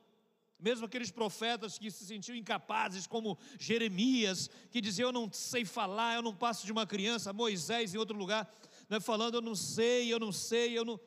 Mesmo 0.59 0.87
aqueles 0.87 1.11
profetas 1.11 1.79
que 1.79 1.91
se 1.91 2.07
sentiam 2.07 2.35
incapazes, 2.35 3.07
como 3.07 3.39
Jeremias, 3.59 4.49
que 4.71 4.81
dizia: 4.81 5.05
Eu 5.05 5.13
não 5.13 5.31
sei 5.31 5.65
falar, 5.65 6.15
eu 6.15 6.23
não 6.23 6.35
passo 6.35 6.65
de 6.65 6.73
uma 6.73 6.87
criança. 6.87 7.33
Moisés, 7.33 7.95
em 7.95 7.99
outro 7.99 8.17
lugar, 8.17 8.51
né, 8.89 8.99
falando: 8.99 9.35
Eu 9.35 9.43
não 9.43 9.55
sei, 9.55 10.13
eu 10.13 10.19
não 10.19 10.33
sei, 10.33 10.77
eu 10.77 10.85
não. 10.85 10.99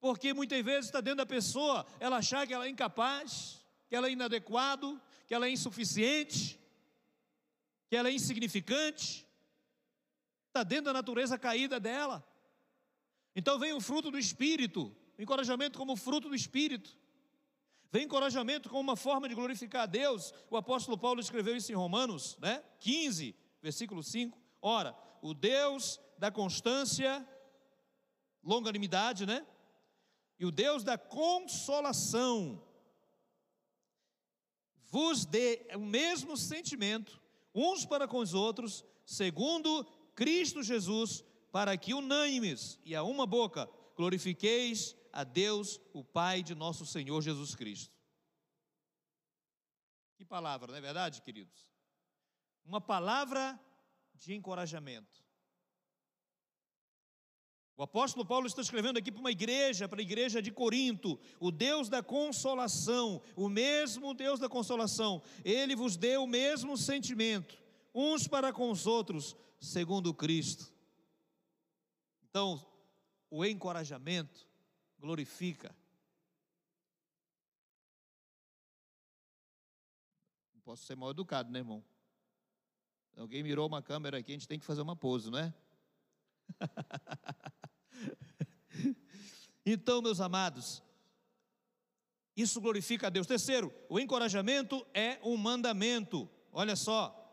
Porque 0.00 0.32
muitas 0.32 0.62
vezes 0.64 0.86
está 0.86 1.00
dentro 1.00 1.18
da 1.18 1.26
pessoa 1.26 1.86
ela 2.00 2.18
achar 2.18 2.46
que 2.46 2.54
ela 2.54 2.66
é 2.66 2.68
incapaz, 2.68 3.64
que 3.88 3.96
ela 3.96 4.08
é 4.08 4.12
inadequado, 4.12 5.00
que 5.26 5.34
ela 5.34 5.46
é 5.46 5.50
insuficiente, 5.50 6.58
que 7.88 7.96
ela 7.96 8.08
é 8.08 8.12
insignificante. 8.12 9.26
Está 10.48 10.62
dentro 10.62 10.86
da 10.86 10.92
natureza 10.94 11.38
caída 11.38 11.78
dela. 11.78 12.26
Então 13.36 13.58
vem 13.58 13.72
o 13.72 13.80
fruto 13.80 14.10
do 14.10 14.18
Espírito, 14.18 14.94
o 15.18 15.22
encorajamento 15.22 15.78
como 15.78 15.96
fruto 15.96 16.28
do 16.28 16.34
Espírito. 16.34 16.96
Vem 17.94 18.06
encorajamento 18.06 18.68
como 18.68 18.80
uma 18.80 18.96
forma 18.96 19.28
de 19.28 19.36
glorificar 19.36 19.82
a 19.82 19.86
Deus. 19.86 20.34
O 20.50 20.56
apóstolo 20.56 20.98
Paulo 20.98 21.20
escreveu 21.20 21.56
isso 21.56 21.70
em 21.70 21.76
Romanos, 21.76 22.36
né? 22.40 22.60
15, 22.80 23.36
versículo 23.62 24.02
5. 24.02 24.36
Ora, 24.60 24.98
o 25.22 25.32
Deus 25.32 26.00
da 26.18 26.28
constância, 26.28 27.24
longanimidade, 28.42 29.24
né? 29.24 29.46
E 30.40 30.44
o 30.44 30.50
Deus 30.50 30.82
da 30.82 30.98
consolação 30.98 32.60
vos 34.88 35.24
dê 35.24 35.64
o 35.76 35.78
mesmo 35.78 36.36
sentimento 36.36 37.22
uns 37.54 37.86
para 37.86 38.08
com 38.08 38.18
os 38.18 38.34
outros, 38.34 38.84
segundo 39.06 39.84
Cristo 40.16 40.64
Jesus, 40.64 41.22
para 41.52 41.76
que 41.76 41.94
unânimes 41.94 42.76
e 42.84 42.96
a 42.96 43.04
uma 43.04 43.24
boca 43.24 43.70
glorifiqueis 43.96 44.96
a 45.14 45.22
Deus, 45.22 45.80
o 45.92 46.02
Pai 46.02 46.42
de 46.42 46.56
nosso 46.56 46.84
Senhor 46.84 47.22
Jesus 47.22 47.54
Cristo. 47.54 47.94
Que 50.16 50.24
palavra, 50.24 50.72
não 50.72 50.76
é 50.76 50.80
verdade, 50.80 51.22
queridos? 51.22 51.68
Uma 52.64 52.80
palavra 52.80 53.58
de 54.16 54.34
encorajamento. 54.34 55.22
O 57.76 57.82
apóstolo 57.84 58.26
Paulo 58.26 58.48
está 58.48 58.60
escrevendo 58.60 58.98
aqui 58.98 59.12
para 59.12 59.20
uma 59.20 59.30
igreja, 59.30 59.88
para 59.88 60.00
a 60.00 60.02
igreja 60.02 60.42
de 60.42 60.50
Corinto, 60.50 61.18
o 61.38 61.52
Deus 61.52 61.88
da 61.88 62.02
consolação, 62.02 63.22
o 63.36 63.48
mesmo 63.48 64.14
Deus 64.14 64.40
da 64.40 64.48
consolação, 64.48 65.22
ele 65.44 65.76
vos 65.76 65.96
deu 65.96 66.24
o 66.24 66.28
mesmo 66.28 66.76
sentimento, 66.76 67.56
uns 67.94 68.26
para 68.26 68.52
com 68.52 68.68
os 68.68 68.84
outros, 68.84 69.36
segundo 69.60 70.12
Cristo. 70.12 70.72
Então, 72.28 72.64
o 73.30 73.44
encorajamento 73.44 74.53
glorifica. 75.04 75.76
Não 80.54 80.62
posso 80.62 80.84
ser 80.84 80.96
mal 80.96 81.10
educado, 81.10 81.52
né, 81.52 81.58
irmão? 81.58 81.84
Alguém 83.14 83.42
mirou 83.42 83.68
uma 83.68 83.82
câmera 83.82 84.16
aqui, 84.16 84.32
a 84.32 84.34
gente 84.34 84.48
tem 84.48 84.58
que 84.58 84.64
fazer 84.64 84.80
uma 84.80 84.96
pose, 84.96 85.30
não 85.30 85.38
é? 85.38 85.54
Então, 89.66 90.02
meus 90.02 90.20
amados, 90.20 90.82
isso 92.36 92.60
glorifica 92.60 93.06
a 93.06 93.10
Deus. 93.10 93.26
Terceiro, 93.26 93.72
o 93.88 93.98
encorajamento 93.98 94.86
é 94.92 95.18
um 95.22 95.38
mandamento. 95.38 96.28
Olha 96.52 96.76
só, 96.76 97.23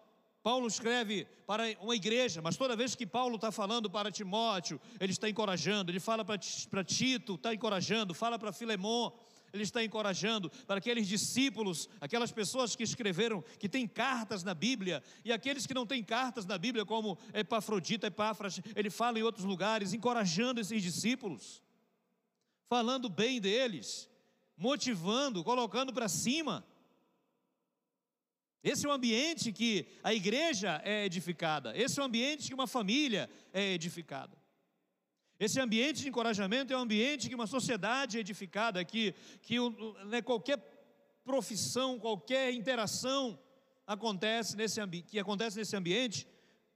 Paulo 0.43 0.67
escreve 0.67 1.27
para 1.45 1.63
uma 1.79 1.95
igreja, 1.95 2.41
mas 2.41 2.57
toda 2.57 2.75
vez 2.75 2.95
que 2.95 3.05
Paulo 3.05 3.35
está 3.35 3.51
falando 3.51 3.89
para 3.89 4.11
Timóteo, 4.11 4.81
ele 4.99 5.11
está 5.11 5.29
encorajando, 5.29 5.91
ele 5.91 5.99
fala 5.99 6.25
para 6.25 6.83
Tito, 6.83 7.35
está 7.35 7.53
encorajando, 7.53 8.13
fala 8.13 8.39
para 8.39 8.51
Filemon, 8.51 9.11
ele 9.53 9.63
está 9.63 9.83
encorajando 9.83 10.49
para 10.65 10.77
aqueles 10.77 11.07
discípulos, 11.07 11.87
aquelas 11.99 12.31
pessoas 12.31 12.75
que 12.75 12.83
escreveram, 12.83 13.43
que 13.59 13.69
têm 13.69 13.87
cartas 13.87 14.43
na 14.43 14.53
Bíblia, 14.53 15.03
e 15.23 15.31
aqueles 15.31 15.67
que 15.67 15.73
não 15.73 15.85
têm 15.85 16.03
cartas 16.03 16.45
na 16.45 16.57
Bíblia, 16.57 16.85
como 16.85 17.19
Epafrodita, 17.33 18.07
Epáfras, 18.07 18.59
ele 18.75 18.89
fala 18.89 19.19
em 19.19 19.23
outros 19.23 19.45
lugares, 19.45 19.93
encorajando 19.93 20.59
esses 20.59 20.81
discípulos, 20.81 21.61
falando 22.67 23.09
bem 23.09 23.39
deles, 23.39 24.09
motivando, 24.57 25.43
colocando 25.43 25.93
para 25.93 26.07
cima. 26.07 26.65
Esse 28.63 28.85
é 28.85 28.89
o 28.89 28.91
ambiente 28.91 29.51
que 29.51 29.87
a 30.03 30.13
igreja 30.13 30.81
é 30.85 31.05
edificada, 31.05 31.75
esse 31.75 31.99
é 31.99 32.01
o 32.01 32.05
ambiente 32.05 32.47
que 32.47 32.53
uma 32.53 32.67
família 32.67 33.29
é 33.51 33.73
edificada. 33.73 34.37
Esse 35.39 35.59
ambiente 35.59 36.03
de 36.03 36.09
encorajamento 36.09 36.71
é 36.71 36.77
um 36.77 36.81
ambiente 36.81 37.27
que 37.27 37.33
uma 37.33 37.47
sociedade 37.47 38.19
edificada, 38.19 38.85
que, 38.85 39.15
que 39.41 39.55
né, 40.05 40.21
qualquer 40.21 40.59
profissão, 41.23 41.97
qualquer 41.97 42.53
interação 42.53 43.39
acontece 43.87 44.55
nesse, 44.55 44.79
que 45.01 45.17
acontece 45.17 45.57
nesse 45.57 45.75
ambiente, 45.75 46.27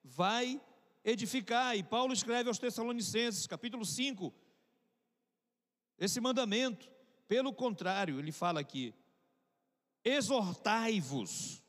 vai 0.03 0.59
edificar. 1.03 1.77
E 1.77 1.83
Paulo 1.83 2.11
escreve 2.11 2.49
aos 2.49 2.57
Tessalonicenses, 2.57 3.45
capítulo 3.45 3.85
5, 3.85 4.33
esse 5.99 6.19
mandamento. 6.19 6.89
Pelo 7.27 7.53
contrário, 7.53 8.19
ele 8.19 8.31
fala 8.31 8.59
aqui: 8.59 8.95
exortai-vos, 10.03 11.63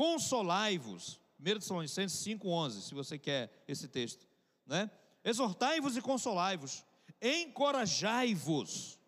consolai-vos. 0.00 1.20
1 1.38 1.44
Tessalonicenses 1.44 2.24
5,11, 2.24 2.80
se 2.80 2.94
você 2.94 3.18
quer 3.18 3.62
esse 3.68 3.86
texto, 3.86 4.26
né? 4.64 4.90
exortai-vos 5.22 5.94
e 5.94 6.00
consolai-vos, 6.00 6.82
encorajai-vos 7.20 8.98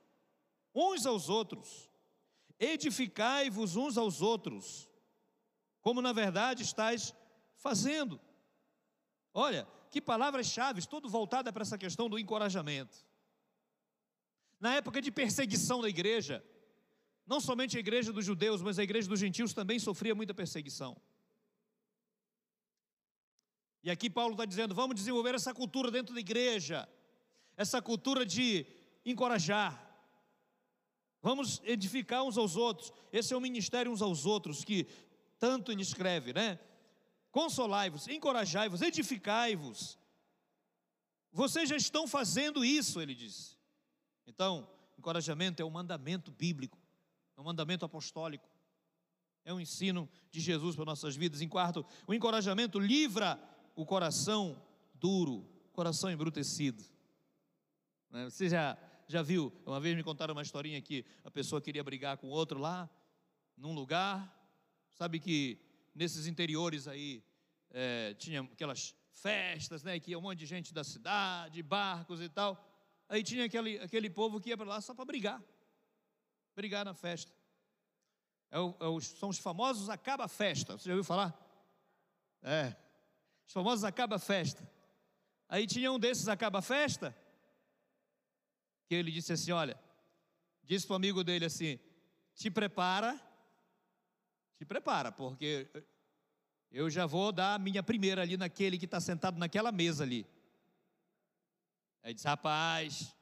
uns 0.74 1.06
aos 1.06 1.30
outros, 1.30 1.90
edificai-vos 2.58 3.74
uns 3.74 3.96
aos 3.96 4.20
outros, 4.20 4.86
como 5.80 6.02
na 6.02 6.12
verdade 6.12 6.62
estáis 6.62 7.14
fazendo. 7.54 8.20
Olha, 9.32 9.66
que 9.90 9.98
palavras-chave, 9.98 10.86
tudo 10.86 11.08
voltada 11.08 11.50
para 11.50 11.62
essa 11.62 11.78
questão 11.78 12.06
do 12.06 12.18
encorajamento. 12.18 13.02
Na 14.60 14.74
época 14.74 15.00
de 15.00 15.10
perseguição 15.10 15.80
da 15.80 15.88
igreja, 15.88 16.44
não 17.32 17.40
somente 17.40 17.78
a 17.78 17.80
igreja 17.80 18.12
dos 18.12 18.26
judeus, 18.26 18.60
mas 18.60 18.78
a 18.78 18.82
igreja 18.82 19.08
dos 19.08 19.18
gentios 19.18 19.54
também 19.54 19.78
sofria 19.78 20.14
muita 20.14 20.34
perseguição. 20.34 20.94
E 23.82 23.90
aqui 23.90 24.10
Paulo 24.10 24.32
está 24.32 24.44
dizendo: 24.44 24.74
vamos 24.74 24.94
desenvolver 24.96 25.34
essa 25.34 25.54
cultura 25.54 25.90
dentro 25.90 26.12
da 26.12 26.20
igreja, 26.20 26.86
essa 27.56 27.80
cultura 27.80 28.26
de 28.26 28.66
encorajar. 29.02 29.72
Vamos 31.22 31.62
edificar 31.64 32.22
uns 32.22 32.36
aos 32.36 32.54
outros. 32.54 32.92
Esse 33.10 33.32
é 33.32 33.36
o 33.36 33.40
ministério 33.40 33.90
uns 33.90 34.02
aos 34.02 34.26
outros 34.26 34.62
que 34.62 34.86
tanto 35.38 35.72
escreve, 35.72 36.34
né? 36.34 36.60
Consolai-vos, 37.30 38.08
encorajai-vos, 38.08 38.82
edificai-vos. 38.82 39.98
Vocês 41.32 41.66
já 41.66 41.76
estão 41.76 42.06
fazendo 42.06 42.62
isso, 42.62 43.00
ele 43.00 43.14
diz. 43.14 43.56
Então, 44.26 44.68
encorajamento 44.98 45.62
é 45.62 45.64
um 45.64 45.70
mandamento 45.70 46.30
bíblico, 46.30 46.81
é 47.36 47.40
um 47.40 47.44
mandamento 47.44 47.84
apostólico, 47.84 48.48
é 49.44 49.52
um 49.52 49.60
ensino 49.60 50.08
de 50.30 50.40
Jesus 50.40 50.76
para 50.76 50.84
nossas 50.84 51.16
vidas. 51.16 51.40
Em 51.40 51.48
quarto, 51.48 51.84
o 52.06 52.14
encorajamento 52.14 52.78
livra 52.78 53.38
o 53.74 53.84
coração 53.84 54.60
duro, 54.94 55.48
coração 55.72 56.10
embrutecido. 56.10 56.84
Né? 58.10 58.30
Você 58.30 58.48
já, 58.48 58.78
já 59.08 59.22
viu? 59.22 59.52
Uma 59.66 59.80
vez 59.80 59.96
me 59.96 60.02
contaram 60.02 60.32
uma 60.32 60.42
historinha 60.42 60.80
que 60.80 61.04
a 61.24 61.30
pessoa 61.30 61.60
queria 61.60 61.82
brigar 61.82 62.18
com 62.18 62.28
outro 62.28 62.58
lá, 62.58 62.88
num 63.56 63.74
lugar. 63.74 64.38
Sabe 64.92 65.18
que 65.18 65.58
nesses 65.94 66.26
interiores 66.26 66.86
aí 66.86 67.24
é, 67.70 68.14
tinha 68.14 68.42
aquelas 68.42 68.94
festas, 69.12 69.82
né? 69.82 69.98
Que 69.98 70.12
ia 70.12 70.18
um 70.18 70.22
monte 70.22 70.38
de 70.38 70.46
gente 70.46 70.72
da 70.72 70.84
cidade, 70.84 71.62
barcos 71.62 72.20
e 72.20 72.28
tal. 72.28 72.62
Aí 73.08 73.22
tinha 73.22 73.44
aquele, 73.44 73.78
aquele 73.78 74.08
povo 74.08 74.40
que 74.40 74.50
ia 74.50 74.56
para 74.56 74.66
lá 74.66 74.80
só 74.80 74.94
para 74.94 75.04
brigar, 75.04 75.42
brigar 76.54 76.84
na 76.84 76.94
festa. 76.94 77.32
É 78.50 78.58
o, 78.58 78.70
é 78.70 79.00
são 79.00 79.28
os 79.28 79.38
famosos 79.38 79.88
acaba-festa. 79.88 80.76
Você 80.76 80.88
já 80.88 80.92
ouviu 80.92 81.04
falar? 81.04 81.34
É, 82.42 82.74
os 83.46 83.52
famosos 83.52 83.84
acaba-festa. 83.84 84.68
Aí 85.48 85.66
tinha 85.66 85.92
um 85.92 85.98
desses 85.98 86.28
acaba-festa, 86.28 87.16
que 88.86 88.94
ele 88.94 89.10
disse 89.10 89.32
assim: 89.32 89.52
Olha, 89.52 89.78
disse 90.62 90.86
para 90.86 90.94
o 90.94 90.96
amigo 90.96 91.22
dele 91.22 91.44
assim: 91.44 91.78
Te 92.34 92.50
prepara, 92.50 93.20
te 94.56 94.64
prepara, 94.64 95.12
porque 95.12 95.68
eu 96.70 96.88
já 96.88 97.06
vou 97.06 97.32
dar 97.32 97.54
a 97.54 97.58
minha 97.58 97.82
primeira 97.82 98.22
ali 98.22 98.36
naquele 98.36 98.78
que 98.78 98.86
está 98.86 99.00
sentado 99.00 99.38
naquela 99.38 99.70
mesa 99.70 100.04
ali. 100.04 100.26
Aí 102.02 102.14
disse: 102.14 102.26
Rapaz, 102.26 103.14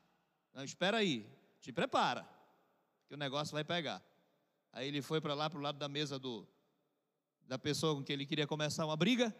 não, 0.52 0.64
espera 0.64 0.98
aí, 0.98 1.26
te 1.60 1.72
prepara, 1.72 2.28
que 3.10 3.14
o 3.14 3.18
negócio 3.18 3.52
vai 3.52 3.64
pegar. 3.64 4.00
Aí 4.72 4.86
ele 4.86 5.02
foi 5.02 5.20
para 5.20 5.34
lá, 5.34 5.50
para 5.50 5.58
o 5.58 5.62
lado 5.62 5.76
da 5.76 5.88
mesa 5.88 6.16
do, 6.16 6.46
da 7.40 7.58
pessoa 7.58 7.96
com 7.96 8.04
quem 8.04 8.14
ele 8.14 8.24
queria 8.24 8.46
começar 8.46 8.86
uma 8.86 8.96
briga. 8.96 9.34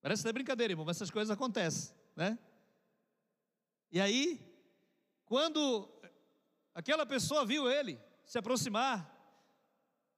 Parece 0.00 0.22
até 0.22 0.32
brincadeira, 0.32 0.72
irmão, 0.72 0.86
mas 0.86 0.98
essas 0.98 1.10
coisas 1.10 1.28
acontecem, 1.32 1.92
né? 2.14 2.38
E 3.90 4.00
aí, 4.00 4.40
quando 5.24 5.92
aquela 6.72 7.04
pessoa 7.04 7.44
viu 7.44 7.68
ele 7.68 8.00
se 8.24 8.38
aproximar, 8.38 9.10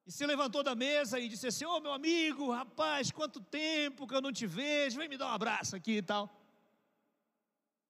e 0.07 0.13
se 0.13 0.27
levantou 0.27 0.63
da 0.63 0.75
mesa 0.75 1.19
e 1.19 1.31
disse 1.31 1.47
assim: 1.47 1.65
Ô 1.65 1.77
oh, 1.77 1.81
meu 1.81 1.95
amigo, 1.95 2.53
rapaz, 2.53 3.11
quanto 3.11 3.41
tempo 3.41 4.07
que 4.07 4.15
eu 4.15 4.21
não 4.21 4.31
te 4.31 4.47
vejo, 4.47 4.99
vem 4.99 5.09
me 5.09 5.17
dar 5.17 5.29
um 5.29 5.35
abraço 5.35 5.75
aqui 5.75 5.93
e 5.93 6.03
tal. 6.03 6.31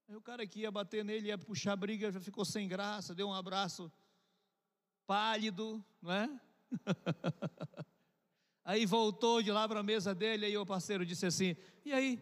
Aí 0.06 0.16
o 0.16 0.20
cara 0.20 0.46
que 0.46 0.60
ia 0.60 0.70
bater 0.70 1.04
nele, 1.04 1.28
ia 1.28 1.38
puxar 1.38 1.76
briga, 1.76 2.12
já 2.12 2.20
ficou 2.20 2.44
sem 2.44 2.68
graça, 2.68 3.14
deu 3.14 3.28
um 3.28 3.32
abraço 3.32 3.90
pálido, 5.06 5.84
não 6.00 6.12
é? 6.12 6.40
Aí 8.64 8.86
voltou 8.86 9.42
de 9.42 9.52
lá 9.52 9.68
para 9.68 9.80
a 9.80 9.82
mesa 9.82 10.14
dele, 10.14 10.46
aí 10.46 10.56
o 10.56 10.64
parceiro 10.64 11.04
disse 11.04 11.26
assim: 11.26 11.54
E 11.84 11.92
aí? 11.92 12.18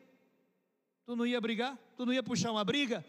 Tu 1.05 1.15
não 1.15 1.25
ia 1.25 1.41
brigar? 1.41 1.79
Tu 1.97 2.05
não 2.05 2.13
ia 2.13 2.21
puxar 2.21 2.51
uma 2.51 2.65
briga? 2.65 3.05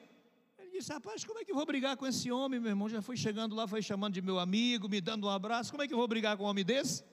Ele 0.55 0.69
disse: 0.69 0.93
Rapaz, 0.93 1.25
como 1.25 1.39
é 1.39 1.43
que 1.43 1.49
eu 1.49 1.55
vou 1.55 1.65
brigar 1.65 1.97
com 1.97 2.05
esse 2.05 2.31
homem, 2.31 2.59
meu 2.59 2.69
irmão? 2.69 2.87
Já 2.87 3.01
foi 3.01 3.17
chegando 3.17 3.55
lá, 3.55 3.67
foi 3.67 3.81
chamando 3.81 4.13
de 4.13 4.21
meu 4.21 4.37
amigo, 4.37 4.87
me 4.87 5.01
dando 5.01 5.25
um 5.25 5.31
abraço. 5.31 5.71
Como 5.71 5.81
é 5.81 5.87
que 5.87 5.93
eu 5.95 5.97
vou 5.97 6.07
brigar 6.07 6.37
com 6.37 6.43
um 6.43 6.45
homem 6.45 6.63
desse? 6.63 7.03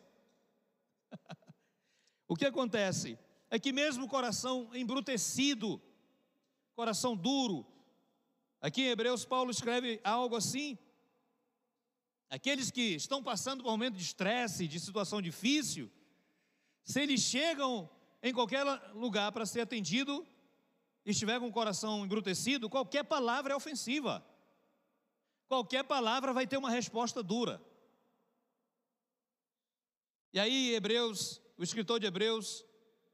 o 2.28 2.36
que 2.36 2.44
acontece 2.44 3.18
é 3.50 3.58
que, 3.58 3.72
mesmo 3.72 4.04
o 4.04 4.08
coração 4.08 4.68
embrutecido, 4.74 5.80
coração 6.80 7.14
duro, 7.14 7.66
aqui 8.58 8.80
em 8.80 8.88
Hebreus, 8.88 9.22
Paulo 9.26 9.50
escreve 9.50 10.00
algo 10.02 10.34
assim. 10.34 10.78
Aqueles 12.30 12.70
que 12.70 12.94
estão 12.94 13.22
passando 13.22 13.62
por 13.62 13.68
um 13.68 13.72
momento 13.72 13.96
de 13.96 14.02
estresse, 14.02 14.66
de 14.66 14.80
situação 14.80 15.20
difícil, 15.20 15.90
se 16.82 16.98
eles 17.02 17.20
chegam 17.20 17.90
em 18.22 18.32
qualquer 18.32 18.64
lugar 18.94 19.30
para 19.30 19.44
ser 19.44 19.60
atendido 19.60 20.26
e 21.04 21.10
estiver 21.10 21.38
com 21.38 21.48
o 21.48 21.52
coração 21.52 22.02
embrutecido, 22.02 22.70
qualquer 22.70 23.04
palavra 23.04 23.52
é 23.52 23.56
ofensiva. 23.56 24.24
Qualquer 25.48 25.84
palavra 25.84 26.32
vai 26.32 26.46
ter 26.46 26.56
uma 26.56 26.70
resposta 26.70 27.22
dura. 27.22 27.60
E 30.32 30.40
aí, 30.40 30.74
Hebreus, 30.74 31.42
o 31.58 31.62
escritor 31.62 32.00
de 32.00 32.06
Hebreus, 32.06 32.64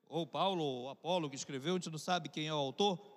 ou 0.07 0.24
Paulo, 0.24 0.62
ou 0.62 0.88
Apolo 0.88 1.29
que 1.29 1.35
escreveu, 1.35 1.74
a 1.74 1.79
gente 1.79 1.90
não 1.90 1.98
sabe 1.98 2.29
quem 2.29 2.46
é 2.46 2.55
o 2.55 2.59
autor, 2.59 3.15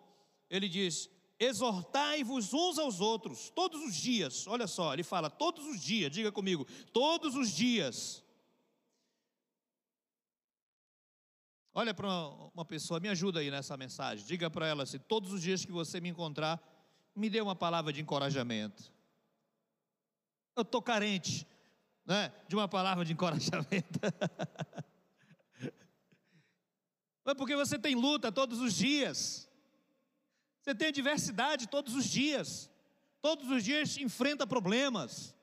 ele 0.49 0.67
diz: 0.67 1.09
exortai-vos 1.39 2.53
uns 2.53 2.77
aos 2.77 2.99
outros, 2.99 3.49
todos 3.49 3.81
os 3.83 3.95
dias, 3.95 4.45
olha 4.47 4.67
só, 4.67 4.93
ele 4.93 5.03
fala, 5.03 5.29
todos 5.29 5.65
os 5.65 5.81
dias, 5.81 6.12
diga 6.12 6.31
comigo, 6.31 6.65
todos 6.91 7.35
os 7.35 7.51
dias, 7.51 8.23
Olha 11.73 11.93
para 11.93 12.09
uma 12.53 12.65
pessoa, 12.65 12.99
me 12.99 13.07
ajuda 13.07 13.39
aí 13.39 13.49
nessa 13.49 13.77
mensagem. 13.77 14.25
Diga 14.25 14.49
para 14.49 14.67
ela 14.67 14.83
assim: 14.83 14.99
todos 14.99 15.31
os 15.31 15.41
dias 15.41 15.63
que 15.63 15.71
você 15.71 16.01
me 16.01 16.09
encontrar, 16.09 16.62
me 17.15 17.29
dê 17.29 17.39
uma 17.39 17.55
palavra 17.55 17.93
de 17.93 18.01
encorajamento. 18.01 18.91
Eu 20.55 20.63
estou 20.63 20.81
carente 20.81 21.47
né, 22.05 22.33
de 22.47 22.55
uma 22.55 22.67
palavra 22.67 23.05
de 23.05 23.13
encorajamento. 23.13 23.99
Mas 27.23 27.35
porque 27.35 27.55
você 27.55 27.79
tem 27.79 27.95
luta 27.95 28.31
todos 28.31 28.59
os 28.59 28.73
dias. 28.73 29.48
Você 30.69 30.75
tem 30.75 30.89
adversidade 30.89 31.67
todos 31.67 31.95
os 31.95 32.05
dias. 32.05 32.69
todos 33.23 33.49
os 33.49 33.63
dias 33.63 33.97
enfrenta 33.97 34.45
problemas. 34.45 35.36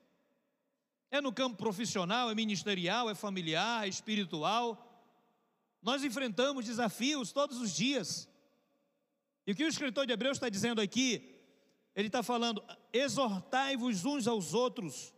É 1.11 1.19
no 1.19 1.33
campo 1.33 1.57
profissional, 1.57 2.31
é 2.31 2.33
ministerial, 2.33 3.09
é 3.09 3.13
familiar, 3.13 3.85
é 3.85 3.89
espiritual. 3.89 4.65
Nós 5.81 6.01
enfrentamos 6.01 6.63
desafios 6.63 7.33
todos 7.33 7.57
os 7.57 7.75
dias. 7.75 8.29
E 9.45 9.51
o 9.51 9.55
que 9.55 9.65
o 9.65 9.67
escritor 9.67 10.05
de 10.05 10.13
Hebreus 10.13 10.37
está 10.37 10.47
dizendo 10.47 10.79
aqui, 10.79 11.35
ele 11.93 12.07
está 12.07 12.23
falando: 12.23 12.63
exortai-vos 12.93 14.05
uns 14.05 14.27
aos 14.27 14.53
outros 14.53 15.13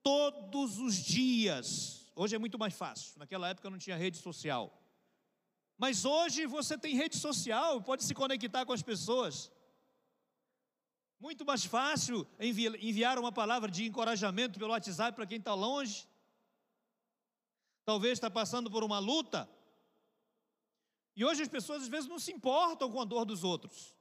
todos 0.00 0.78
os 0.78 0.94
dias. 0.94 2.08
Hoje 2.14 2.36
é 2.36 2.38
muito 2.38 2.56
mais 2.56 2.74
fácil, 2.74 3.18
naquela 3.18 3.48
época 3.48 3.68
não 3.68 3.78
tinha 3.78 3.96
rede 3.96 4.18
social. 4.18 4.79
Mas 5.82 6.04
hoje 6.04 6.44
você 6.44 6.76
tem 6.76 6.94
rede 6.94 7.16
social, 7.16 7.80
pode 7.80 8.04
se 8.04 8.14
conectar 8.14 8.66
com 8.66 8.72
as 8.74 8.82
pessoas. 8.82 9.50
Muito 11.18 11.42
mais 11.42 11.64
fácil 11.64 12.26
enviar 12.38 13.18
uma 13.18 13.32
palavra 13.32 13.70
de 13.70 13.86
encorajamento 13.86 14.58
pelo 14.58 14.72
WhatsApp 14.72 15.16
para 15.16 15.26
quem 15.26 15.38
está 15.38 15.54
longe. 15.54 16.06
Talvez 17.82 18.12
está 18.18 18.30
passando 18.30 18.70
por 18.70 18.84
uma 18.84 18.98
luta. 18.98 19.48
E 21.16 21.24
hoje 21.24 21.44
as 21.44 21.48
pessoas 21.48 21.84
às 21.84 21.88
vezes 21.88 22.10
não 22.10 22.18
se 22.18 22.30
importam 22.30 22.92
com 22.92 23.00
a 23.00 23.06
dor 23.06 23.24
dos 23.24 23.42
outros. 23.42 23.94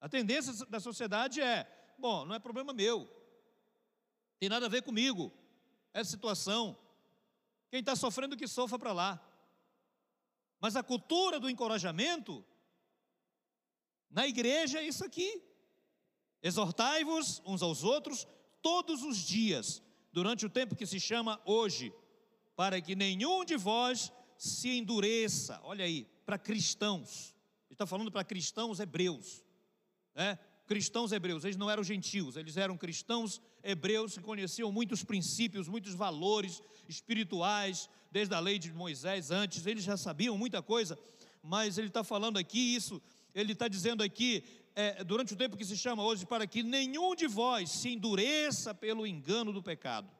A 0.00 0.08
tendência 0.08 0.66
da 0.66 0.80
sociedade 0.80 1.40
é: 1.40 1.94
bom, 1.96 2.24
não 2.24 2.34
é 2.34 2.40
problema 2.40 2.72
meu, 2.72 3.08
tem 4.40 4.48
nada 4.48 4.66
a 4.66 4.68
ver 4.68 4.82
comigo, 4.82 5.32
essa 5.92 6.10
situação. 6.10 6.76
Quem 7.70 7.78
está 7.78 7.94
sofrendo 7.94 8.36
que 8.36 8.48
sofra 8.48 8.80
para 8.80 8.92
lá. 8.92 9.33
Mas 10.64 10.76
a 10.76 10.82
cultura 10.82 11.38
do 11.38 11.50
encorajamento, 11.50 12.42
na 14.08 14.26
igreja 14.26 14.78
é 14.78 14.86
isso 14.86 15.04
aqui. 15.04 15.42
Exortai-vos 16.42 17.42
uns 17.44 17.60
aos 17.60 17.84
outros 17.84 18.26
todos 18.62 19.02
os 19.02 19.18
dias, 19.18 19.82
durante 20.10 20.46
o 20.46 20.48
tempo 20.48 20.74
que 20.74 20.86
se 20.86 20.98
chama 20.98 21.38
hoje, 21.44 21.92
para 22.56 22.80
que 22.80 22.96
nenhum 22.96 23.44
de 23.44 23.58
vós 23.58 24.10
se 24.38 24.70
endureça. 24.78 25.60
Olha 25.64 25.84
aí, 25.84 26.06
para 26.24 26.38
cristãos. 26.38 27.34
Ele 27.66 27.74
está 27.74 27.86
falando 27.86 28.10
para 28.10 28.24
cristãos 28.24 28.80
hebreus. 28.80 29.44
Né? 30.14 30.38
Cristãos 30.66 31.12
hebreus, 31.12 31.44
eles 31.44 31.56
não 31.56 31.70
eram 31.70 31.84
gentios, 31.84 32.36
eles 32.36 32.56
eram 32.56 32.76
cristãos 32.76 33.40
hebreus 33.62 34.14
que 34.14 34.22
conheciam 34.22 34.72
muitos 34.72 35.04
princípios, 35.04 35.68
muitos 35.68 35.94
valores 35.94 36.62
espirituais, 36.88 37.88
desde 38.10 38.34
a 38.34 38.40
lei 38.40 38.58
de 38.58 38.72
Moisés 38.72 39.30
antes, 39.30 39.66
eles 39.66 39.84
já 39.84 39.96
sabiam 39.96 40.38
muita 40.38 40.62
coisa, 40.62 40.98
mas 41.42 41.76
ele 41.76 41.88
está 41.88 42.02
falando 42.02 42.38
aqui 42.38 42.74
isso, 42.74 43.02
ele 43.34 43.52
está 43.52 43.68
dizendo 43.68 44.02
aqui, 44.02 44.42
é, 44.74 45.04
durante 45.04 45.34
o 45.34 45.36
tempo 45.36 45.56
que 45.56 45.64
se 45.64 45.76
chama 45.76 46.02
hoje, 46.02 46.24
para 46.24 46.46
que 46.46 46.62
nenhum 46.62 47.14
de 47.14 47.26
vós 47.26 47.70
se 47.70 47.90
endureça 47.90 48.74
pelo 48.74 49.06
engano 49.06 49.52
do 49.52 49.62
pecado. 49.62 50.10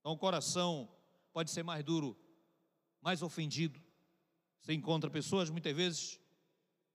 Então 0.00 0.12
o 0.12 0.18
coração 0.18 0.88
pode 1.32 1.50
ser 1.50 1.62
mais 1.62 1.84
duro 1.84 2.16
mais 3.00 3.22
ofendido. 3.22 3.80
Você 4.60 4.72
encontra 4.72 5.10
pessoas 5.10 5.50
muitas 5.50 5.74
vezes 5.74 6.20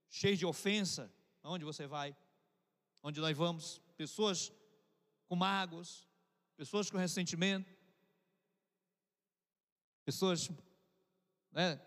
cheias 0.10 0.38
de 0.38 0.46
ofensa, 0.46 1.12
aonde 1.41 1.65
você 1.65 1.88
vai, 1.88 2.15
onde 3.03 3.19
nós 3.19 3.37
vamos, 3.37 3.81
pessoas 3.97 4.51
com 5.27 5.35
mágoas, 5.35 6.07
pessoas 6.55 6.89
com 6.89 6.97
ressentimento, 6.97 7.75
pessoas 10.05 10.49
né, 11.51 11.79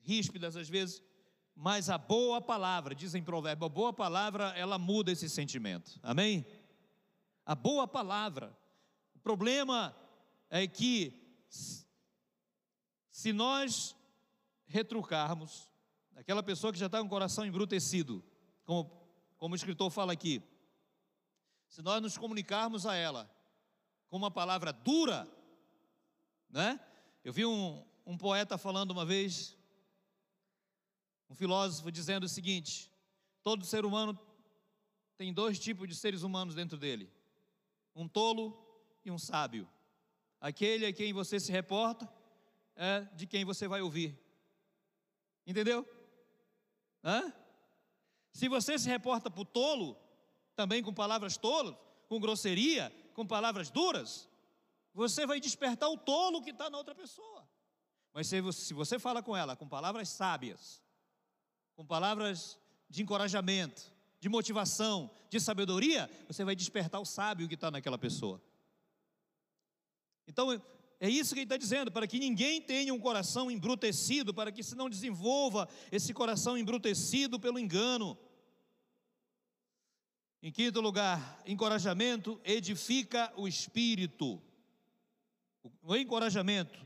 ríspidas 0.00 0.56
às 0.56 0.68
vezes, 0.68 1.02
mas 1.54 1.90
a 1.90 1.98
boa 1.98 2.40
palavra, 2.40 2.94
dizem 2.94 3.22
provérbio, 3.22 3.66
a 3.66 3.68
boa 3.68 3.92
palavra 3.92 4.48
ela 4.56 4.78
muda 4.78 5.10
esse 5.10 5.28
sentimento, 5.28 5.98
amém? 6.02 6.46
A 7.44 7.54
boa 7.54 7.86
palavra, 7.86 8.56
o 9.14 9.18
problema 9.18 9.94
é 10.48 10.66
que 10.66 11.20
se 13.10 13.32
nós 13.32 13.94
retrucarmos 14.66 15.70
aquela 16.16 16.42
pessoa 16.42 16.72
que 16.72 16.78
já 16.78 16.86
está 16.86 17.00
com 17.00 17.06
o 17.06 17.10
coração 17.10 17.44
embrutecido, 17.44 18.24
como, 18.64 19.03
como 19.44 19.52
o 19.52 19.56
escritor 19.56 19.90
fala 19.90 20.10
aqui, 20.10 20.42
se 21.68 21.82
nós 21.82 22.00
nos 22.00 22.16
comunicarmos 22.16 22.86
a 22.86 22.94
ela 22.94 23.30
com 24.08 24.16
uma 24.16 24.30
palavra 24.30 24.72
dura, 24.72 25.30
né? 26.48 26.80
Eu 27.22 27.30
vi 27.30 27.44
um, 27.44 27.84
um 28.06 28.16
poeta 28.16 28.56
falando 28.56 28.92
uma 28.92 29.04
vez, 29.04 29.54
um 31.28 31.34
filósofo 31.34 31.92
dizendo 31.92 32.24
o 32.24 32.28
seguinte: 32.28 32.90
todo 33.42 33.66
ser 33.66 33.84
humano 33.84 34.18
tem 35.18 35.30
dois 35.30 35.58
tipos 35.58 35.86
de 35.86 35.94
seres 35.94 36.22
humanos 36.22 36.54
dentro 36.54 36.78
dele, 36.78 37.12
um 37.94 38.08
tolo 38.08 38.58
e 39.04 39.10
um 39.10 39.18
sábio. 39.18 39.68
Aquele 40.40 40.86
a 40.86 40.92
quem 40.94 41.12
você 41.12 41.38
se 41.38 41.52
reporta 41.52 42.10
é 42.74 43.02
de 43.14 43.26
quem 43.26 43.44
você 43.44 43.68
vai 43.68 43.82
ouvir. 43.82 44.18
Entendeu? 45.46 45.86
Hã? 47.04 47.43
Se 48.34 48.48
você 48.48 48.76
se 48.78 48.88
reporta 48.88 49.30
para 49.30 49.40
o 49.40 49.44
tolo, 49.44 49.96
também 50.56 50.82
com 50.82 50.92
palavras 50.92 51.36
tolas, 51.36 51.76
com 52.08 52.18
grosseria, 52.18 52.92
com 53.14 53.24
palavras 53.24 53.70
duras, 53.70 54.28
você 54.92 55.24
vai 55.24 55.38
despertar 55.38 55.88
o 55.88 55.96
tolo 55.96 56.42
que 56.42 56.50
está 56.50 56.68
na 56.68 56.76
outra 56.76 56.96
pessoa. 56.96 57.48
Mas 58.12 58.26
se 58.26 58.40
você, 58.40 58.60
se 58.60 58.74
você 58.74 58.98
fala 58.98 59.22
com 59.22 59.36
ela 59.36 59.56
com 59.56 59.68
palavras 59.68 60.08
sábias, 60.08 60.82
com 61.76 61.86
palavras 61.86 62.58
de 62.90 63.02
encorajamento, 63.02 63.92
de 64.18 64.28
motivação, 64.28 65.10
de 65.30 65.38
sabedoria, 65.38 66.10
você 66.26 66.44
vai 66.44 66.56
despertar 66.56 67.00
o 67.00 67.04
sábio 67.04 67.46
que 67.46 67.54
está 67.54 67.70
naquela 67.70 67.98
pessoa. 67.98 68.42
Então, 70.26 70.60
é 71.00 71.08
isso 71.08 71.34
que 71.34 71.40
ele 71.40 71.44
está 71.44 71.56
dizendo, 71.56 71.92
para 71.92 72.06
que 72.06 72.18
ninguém 72.18 72.60
tenha 72.60 72.94
um 72.94 72.98
coração 72.98 73.50
embrutecido, 73.50 74.32
para 74.32 74.50
que 74.50 74.62
se 74.62 74.74
não 74.74 74.88
desenvolva 74.88 75.68
esse 75.92 76.14
coração 76.14 76.56
embrutecido 76.56 77.38
pelo 77.38 77.58
engano. 77.58 78.16
Em 80.44 80.52
quinto 80.52 80.80
lugar, 80.80 81.42
encorajamento 81.46 82.38
edifica 82.44 83.32
o 83.34 83.48
espírito. 83.48 84.40
O 85.82 85.96
encorajamento, 85.96 86.78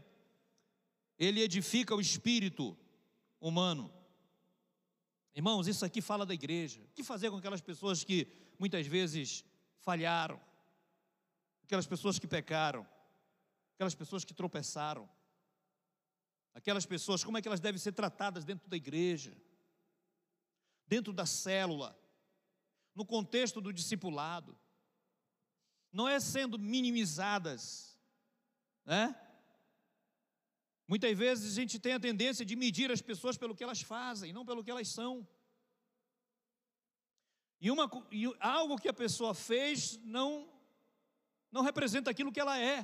ele 1.19 1.43
edifica 1.43 1.93
o 1.95 2.01
espírito 2.01 2.79
humano. 3.41 3.93
Irmãos, 5.35 5.67
isso 5.67 5.85
aqui 5.85 6.01
fala 6.01 6.25
da 6.25 6.33
igreja. 6.33 6.81
O 6.85 6.95
que 6.95 7.03
fazer 7.03 7.31
com 7.31 7.37
aquelas 7.37 7.61
pessoas 7.61 8.05
que 8.05 8.29
muitas 8.59 8.87
vezes 8.87 9.45
falharam? 9.81 10.41
Aquelas 11.65 11.87
pessoas 11.87 12.17
que 12.17 12.29
pecaram? 12.29 12.87
aquelas 13.79 13.95
pessoas 13.95 14.25
que 14.25 14.35
tropeçaram, 14.35 15.09
aquelas 16.53 16.85
pessoas, 16.85 17.23
como 17.23 17.39
é 17.39 17.41
que 17.41 17.47
elas 17.47 17.61
devem 17.61 17.79
ser 17.79 17.93
tratadas 17.93 18.45
dentro 18.45 18.69
da 18.69 18.77
igreja, 18.77 19.33
dentro 20.85 21.13
da 21.13 21.25
célula, 21.25 21.97
no 22.99 23.05
contexto 23.07 23.61
do 23.61 23.73
discipulado, 23.73 24.59
não 25.93 26.09
é 26.09 26.19
sendo 26.19 26.59
minimizadas, 26.59 27.97
né? 28.85 29.15
Muitas 30.85 31.17
vezes 31.17 31.53
a 31.53 31.61
gente 31.61 31.79
tem 31.79 31.93
a 31.93 32.01
tendência 32.01 32.45
de 32.45 32.57
medir 32.57 32.91
as 32.91 33.01
pessoas 33.01 33.39
pelo 33.39 33.55
que 33.55 33.63
elas 33.63 33.83
fazem, 33.83 34.33
não 34.33 34.45
pelo 34.45 34.65
que 34.65 34.71
elas 34.73 34.89
são. 34.89 35.25
E, 37.61 37.71
uma, 37.71 37.89
e 38.11 38.25
algo 38.41 38.77
que 38.77 38.89
a 38.89 38.93
pessoa 38.93 39.33
fez 39.33 39.97
não, 39.99 40.53
não 41.53 41.63
representa 41.63 42.11
aquilo 42.11 42.33
que 42.33 42.41
ela 42.41 42.59
é. 42.59 42.79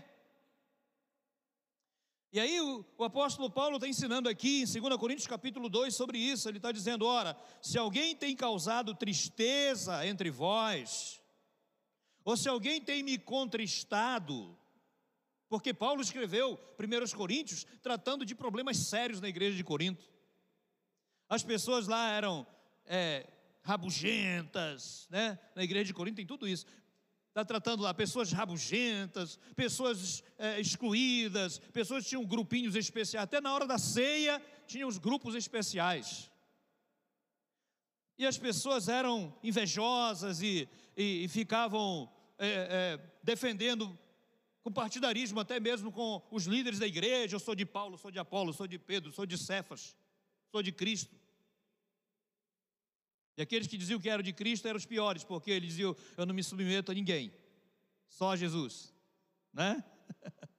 E 2.34 2.40
aí 2.40 2.60
o, 2.60 2.84
o, 2.98 3.04
apóstolo 3.04 3.48
Paulo 3.48 3.76
está 3.76 3.86
ensinando 3.86 4.28
aqui 4.28 4.62
em 4.62 4.80
2 4.80 4.96
Coríntios 4.96 5.28
capítulo 5.28 5.68
2 5.68 5.94
sobre 5.94 6.18
isso. 6.18 6.48
Ele 6.48 6.56
está 6.56 6.72
dizendo: 6.72 7.06
ora, 7.06 7.36
se 7.62 7.78
alguém 7.78 8.16
tem 8.16 8.34
causado 8.34 8.92
tristeza 8.92 10.04
entre 10.04 10.32
vós, 10.32 11.22
ou 12.24 12.36
se 12.36 12.48
alguém 12.48 12.80
tem 12.80 13.04
me 13.04 13.18
contristado, 13.18 14.58
porque 15.48 15.72
Paulo 15.72 16.02
escreveu 16.02 16.58
1 16.76 17.16
Coríntios 17.16 17.64
tratando 17.80 18.26
de 18.26 18.34
problemas 18.34 18.78
sérios 18.78 19.20
na 19.20 19.28
igreja 19.28 19.56
de 19.56 19.62
Corinto. 19.62 20.04
As 21.28 21.44
pessoas 21.44 21.86
lá 21.86 22.10
eram 22.10 22.44
é, 22.84 23.28
rabugentas, 23.62 25.06
né? 25.08 25.38
Na 25.54 25.62
igreja 25.62 25.84
de 25.84 25.94
Corinto 25.94 26.16
tem 26.16 26.26
tudo 26.26 26.48
isso 26.48 26.66
está 27.34 27.44
tratando 27.44 27.82
lá 27.82 27.92
pessoas 27.92 28.30
rabugentas, 28.30 29.40
pessoas 29.56 30.22
é, 30.38 30.60
excluídas, 30.60 31.58
pessoas 31.72 32.04
que 32.04 32.10
tinham 32.10 32.24
grupinhos 32.24 32.76
especiais. 32.76 33.24
Até 33.24 33.40
na 33.40 33.52
hora 33.52 33.66
da 33.66 33.76
ceia 33.76 34.40
tinham 34.68 34.88
os 34.88 34.98
grupos 34.98 35.34
especiais. 35.34 36.30
E 38.16 38.24
as 38.24 38.38
pessoas 38.38 38.88
eram 38.88 39.36
invejosas 39.42 40.40
e, 40.42 40.68
e, 40.96 41.24
e 41.24 41.28
ficavam 41.28 42.08
é, 42.38 42.46
é, 42.48 43.00
defendendo 43.20 43.98
com 44.62 44.70
partidarismo, 44.70 45.40
até 45.40 45.58
mesmo 45.58 45.90
com 45.90 46.22
os 46.30 46.44
líderes 46.44 46.78
da 46.78 46.86
igreja. 46.86 47.34
Eu 47.34 47.40
sou 47.40 47.56
de 47.56 47.66
Paulo, 47.66 47.98
sou 47.98 48.12
de 48.12 48.20
Apolo, 48.20 48.52
sou 48.52 48.68
de 48.68 48.78
Pedro, 48.78 49.10
sou 49.10 49.26
de 49.26 49.36
Cefas, 49.36 49.96
sou 50.52 50.62
de 50.62 50.70
Cristo. 50.70 51.12
E 53.36 53.42
aqueles 53.42 53.66
que 53.66 53.76
diziam 53.76 54.00
que 54.00 54.08
eram 54.08 54.22
de 54.22 54.32
Cristo 54.32 54.68
eram 54.68 54.76
os 54.76 54.86
piores, 54.86 55.24
porque 55.24 55.50
eles 55.50 55.70
diziam: 55.70 55.96
Eu 56.16 56.26
não 56.26 56.34
me 56.34 56.42
submeto 56.42 56.92
a 56.92 56.94
ninguém, 56.94 57.32
só 58.08 58.32
a 58.32 58.36
Jesus, 58.36 58.94
né? 59.52 59.84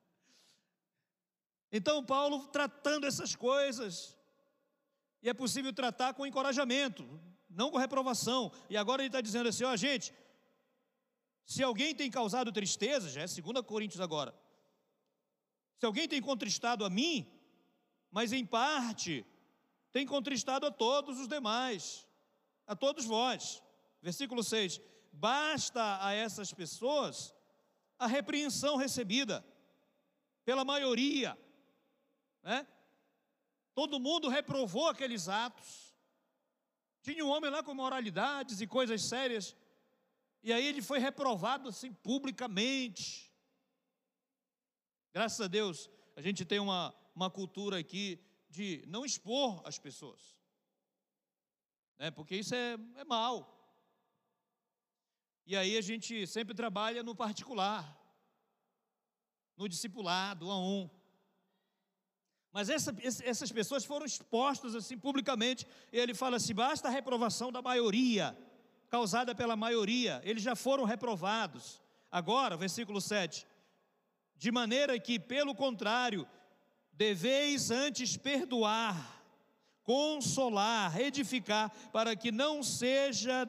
Então, 1.77 2.05
Paulo 2.05 2.47
tratando 2.47 3.05
essas 3.05 3.35
coisas, 3.35 4.15
e 5.21 5.27
é 5.27 5.33
possível 5.33 5.73
tratar 5.73 6.13
com 6.13 6.25
encorajamento, 6.25 7.03
não 7.49 7.69
com 7.69 7.77
reprovação. 7.77 8.49
E 8.69 8.77
agora 8.77 9.01
ele 9.01 9.09
está 9.09 9.19
dizendo 9.19 9.49
assim: 9.49 9.65
ó, 9.65 9.75
gente, 9.75 10.13
se 11.45 11.61
alguém 11.61 11.93
tem 11.93 12.09
causado 12.09 12.49
tristeza, 12.51 13.09
já 13.09 13.21
é 13.21 13.25
2 13.25 13.65
Coríntios 13.65 13.99
agora, 13.99 14.33
se 15.77 15.85
alguém 15.85 16.07
tem 16.07 16.21
contristado 16.21 16.85
a 16.85 16.89
mim, 16.89 17.29
mas 18.09 18.31
em 18.31 18.45
parte 18.45 19.25
tem 19.91 20.05
contristado 20.05 20.65
a 20.65 20.71
todos 20.71 21.19
os 21.19 21.27
demais, 21.27 22.07
a 22.65 22.75
todos 22.75 23.06
vós. 23.06 23.62
Versículo 24.01 24.43
6: 24.43 24.80
Basta 25.12 26.06
a 26.06 26.13
essas 26.13 26.54
pessoas 26.54 27.34
a 27.97 28.08
repreensão 28.08 28.75
recebida 28.75 29.45
pela 30.43 30.65
maioria, 30.65 31.38
né? 32.43 32.67
Todo 33.73 33.99
mundo 33.99 34.30
reprovou 34.30 34.88
aqueles 34.88 35.28
atos. 35.28 35.93
Tinha 37.01 37.25
um 37.25 37.30
homem 37.30 37.51
lá 37.51 37.62
com 37.62 37.73
moralidades 37.73 38.62
e 38.62 38.67
coisas 38.67 39.04
sérias, 39.04 39.56
e 40.41 40.54
aí 40.54 40.65
ele 40.65 40.82
foi 40.82 40.99
reprovado 40.99 41.69
assim 41.69 41.93
publicamente. 41.93 43.32
Graças 45.13 45.41
a 45.41 45.47
Deus, 45.47 45.89
a 46.15 46.21
gente 46.21 46.45
tem 46.45 46.60
uma, 46.60 46.95
uma 47.15 47.30
cultura 47.30 47.78
aqui 47.80 48.19
de 48.49 48.84
não 48.88 49.06
expor 49.06 49.62
as 49.65 49.78
pessoas, 49.78 50.34
né? 51.97 52.12
porque 52.12 52.36
isso 52.36 52.53
é, 52.53 52.77
é 52.95 53.03
mal. 53.03 53.51
E 55.45 55.55
aí 55.55 55.77
a 55.77 55.81
gente 55.81 56.25
sempre 56.25 56.55
trabalha 56.55 57.03
no 57.03 57.15
particular, 57.15 57.97
no 59.55 59.69
discipulado, 59.69 60.47
um 60.47 60.51
a 60.51 60.60
um. 60.60 60.89
Mas 62.51 62.69
essa, 62.69 62.95
essas 63.01 63.51
pessoas 63.51 63.86
foram 63.86 64.05
expostas 64.05 64.75
assim 64.75 64.97
publicamente. 64.97 65.67
E 65.91 65.97
ele 65.99 66.13
fala 66.13 66.38
assim: 66.38 66.53
basta 66.53 66.88
a 66.88 66.91
reprovação 66.91 67.51
da 67.51 67.62
maioria, 67.62 68.36
causada 68.89 69.36
pela 69.36 69.55
maioria. 69.55 70.21
Eles 70.23 70.41
já 70.41 70.55
foram 70.55 70.84
reprovados. 70.84 71.81
Agora, 72.12 72.58
versículo 72.58 72.99
7 73.01 73.45
de 74.38 74.51
maneira 74.51 74.99
que, 74.99 75.19
pelo 75.19 75.55
contrário, 75.55 76.27
deveis 76.91 77.71
antes 77.71 78.17
perdoar, 78.17 79.14
consolar, 79.85 80.99
edificar, 80.99 81.71
para 81.93 82.13
que 82.15 82.31
não 82.31 82.61
seja 82.61 83.47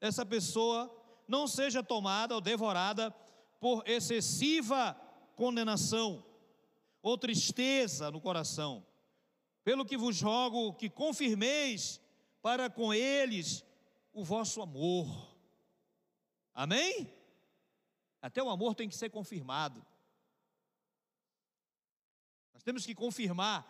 essa 0.00 0.26
pessoa 0.26 0.90
não 1.28 1.46
seja 1.46 1.82
tomada 1.82 2.34
ou 2.34 2.40
devorada 2.40 3.10
por 3.60 3.88
excessiva 3.88 4.94
condenação 5.36 6.24
ou 7.00 7.16
tristeza 7.16 8.10
no 8.10 8.20
coração. 8.20 8.86
Pelo 9.64 9.86
que 9.86 9.96
vos 9.96 10.20
rogo 10.20 10.74
que 10.74 10.90
confirmeis 10.90 12.00
para 12.42 12.68
com 12.68 12.92
eles 12.92 13.64
o 14.12 14.24
vosso 14.24 14.60
amor. 14.60 15.34
Amém? 16.52 17.10
Até 18.20 18.42
o 18.42 18.50
amor 18.50 18.74
tem 18.74 18.88
que 18.88 18.96
ser 18.96 19.08
confirmado. 19.08 19.84
Nós 22.52 22.62
temos 22.62 22.84
que 22.84 22.94
confirmar 22.94 23.66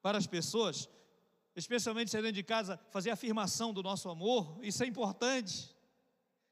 para 0.00 0.16
as 0.16 0.26
pessoas, 0.26 0.88
especialmente 1.56 2.10
se 2.10 2.16
dentro 2.18 2.32
de 2.32 2.42
casa, 2.42 2.78
fazer 2.90 3.10
afirmação 3.10 3.72
do 3.72 3.82
nosso 3.82 4.10
amor, 4.10 4.62
isso 4.62 4.84
é 4.84 4.86
importante. 4.86 5.74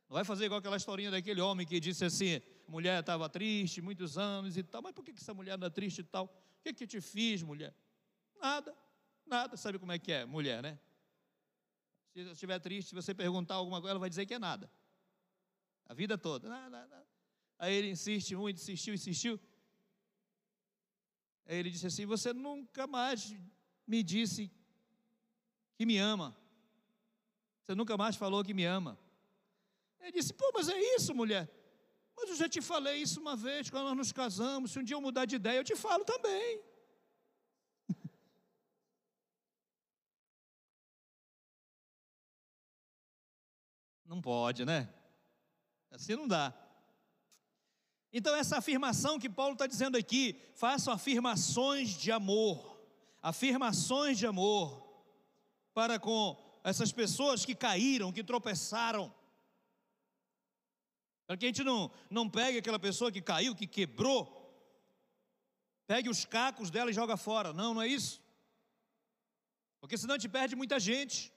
Não 0.09 0.15
vai 0.15 0.25
fazer 0.25 0.47
igual 0.47 0.59
aquela 0.59 0.79
historinha 0.79 1.11
daquele 1.11 1.43
homem 1.43 1.67
que 1.67 1.79
disse 1.79 2.05
assim: 2.07 2.41
mulher 2.67 3.01
estava 3.01 3.29
triste, 3.29 3.83
muitos 3.83 4.17
anos 4.17 4.57
e 4.57 4.63
tal, 4.63 4.81
mas 4.81 4.93
por 4.93 5.05
que 5.05 5.11
essa 5.13 5.35
mulher 5.35 5.53
anda 5.53 5.71
triste 5.71 6.01
e 6.01 6.05
tal? 6.05 6.25
O 6.25 6.63
que, 6.63 6.73
que 6.73 6.87
te 6.87 7.01
fiz, 7.03 7.43
mulher? 7.43 7.75
Nada, 8.41 8.75
nada. 9.27 9.57
Sabe 9.59 9.79
como 9.79 9.93
é 9.93 9.99
que 9.99 10.11
é, 10.11 10.25
mulher, 10.25 10.63
né? 10.63 10.79
Se 12.15 12.21
estiver 12.21 12.59
triste, 12.59 12.89
se 12.89 12.95
você 12.95 13.13
perguntar 13.13 13.57
alguma 13.57 13.81
coisa, 13.81 13.93
ela 13.93 14.01
vai 14.01 14.09
dizer 14.09 14.25
que 14.25 14.35
é 14.35 14.39
nada. 14.39 14.71
A 15.87 15.93
vida 15.93 16.17
toda. 16.17 16.49
Nada, 16.49 16.71
nada. 16.71 17.07
Aí 17.59 17.75
ele 17.75 17.91
insiste 17.91 18.35
muito, 18.35 18.57
insistiu, 18.57 18.95
insistiu. 18.95 19.39
Aí 21.45 21.59
ele 21.59 21.71
disse 21.71 21.87
assim: 21.87 22.07
Você 22.07 22.33
nunca 22.33 22.87
mais 22.87 23.37
me 23.87 24.03
disse 24.03 24.51
que 25.77 25.85
me 25.85 25.99
ama. 25.99 26.37
Você 27.63 27.75
nunca 27.75 27.97
mais 27.97 28.15
falou 28.17 28.45
que 28.45 28.55
me 28.55 28.65
ama. 28.65 28.99
Ele 30.01 30.13
disse: 30.13 30.33
Pô, 30.35 30.51
mas 30.55 30.69
é 30.69 30.79
isso, 30.97 31.15
mulher. 31.15 31.51
Mas 32.17 32.29
eu 32.31 32.37
já 32.37 32.49
te 32.49 32.61
falei 32.61 33.03
isso 33.03 33.21
uma 33.21 33.35
vez, 33.35 33.71
quando 33.71 33.87
nós 33.87 33.97
nos 33.97 34.13
casamos. 34.13 34.71
Se 34.71 34.79
um 34.79 34.85
dia 34.85 34.95
eu 34.97 35.01
mudar 35.01 35.25
de 35.25 35.35
ideia, 35.37 35.59
eu 35.59 35.65
te 35.65 35.75
falo 35.75 36.05
também. 36.05 36.61
Não 44.05 44.21
pode, 44.21 44.65
né? 44.65 44.89
Assim 45.91 46.15
não 46.17 46.29
dá. 46.29 46.53
Então, 48.13 48.35
essa 48.35 48.59
afirmação 48.59 49.19
que 49.19 49.31
Paulo 49.31 49.55
está 49.55 49.67
dizendo 49.67 49.97
aqui, 49.97 50.41
façam 50.55 50.93
afirmações 50.93 51.91
de 51.91 52.13
amor, 52.13 52.81
afirmações 53.23 54.19
de 54.19 54.27
amor 54.27 54.84
para 55.75 55.99
com 55.99 56.41
essas 56.63 56.93
pessoas 56.93 57.45
que 57.45 57.55
caíram, 57.55 58.13
que 58.13 58.23
tropeçaram. 58.23 59.13
Para 61.27 61.37
que 61.37 61.45
a 61.45 61.49
gente 61.49 61.65
não, 61.65 61.91
não 62.09 62.31
pegue 62.31 62.59
aquela 62.59 62.79
pessoa 62.79 63.11
que 63.11 63.21
caiu, 63.21 63.55
que 63.55 63.67
quebrou, 63.67 64.41
pegue 65.87 66.09
os 66.09 66.25
cacos 66.25 66.71
dela 66.71 66.91
e 66.91 66.95
joga 66.95 67.17
fora. 67.17 67.53
Não, 67.53 67.75
não 67.75 67.83
é 67.83 67.89
isso. 67.89 68.23
Porque 69.81 69.99
senão 69.99 70.15
a 70.15 70.19
gente 70.19 70.31
perde 70.31 70.55
muita 70.55 70.79
gente. 70.79 71.33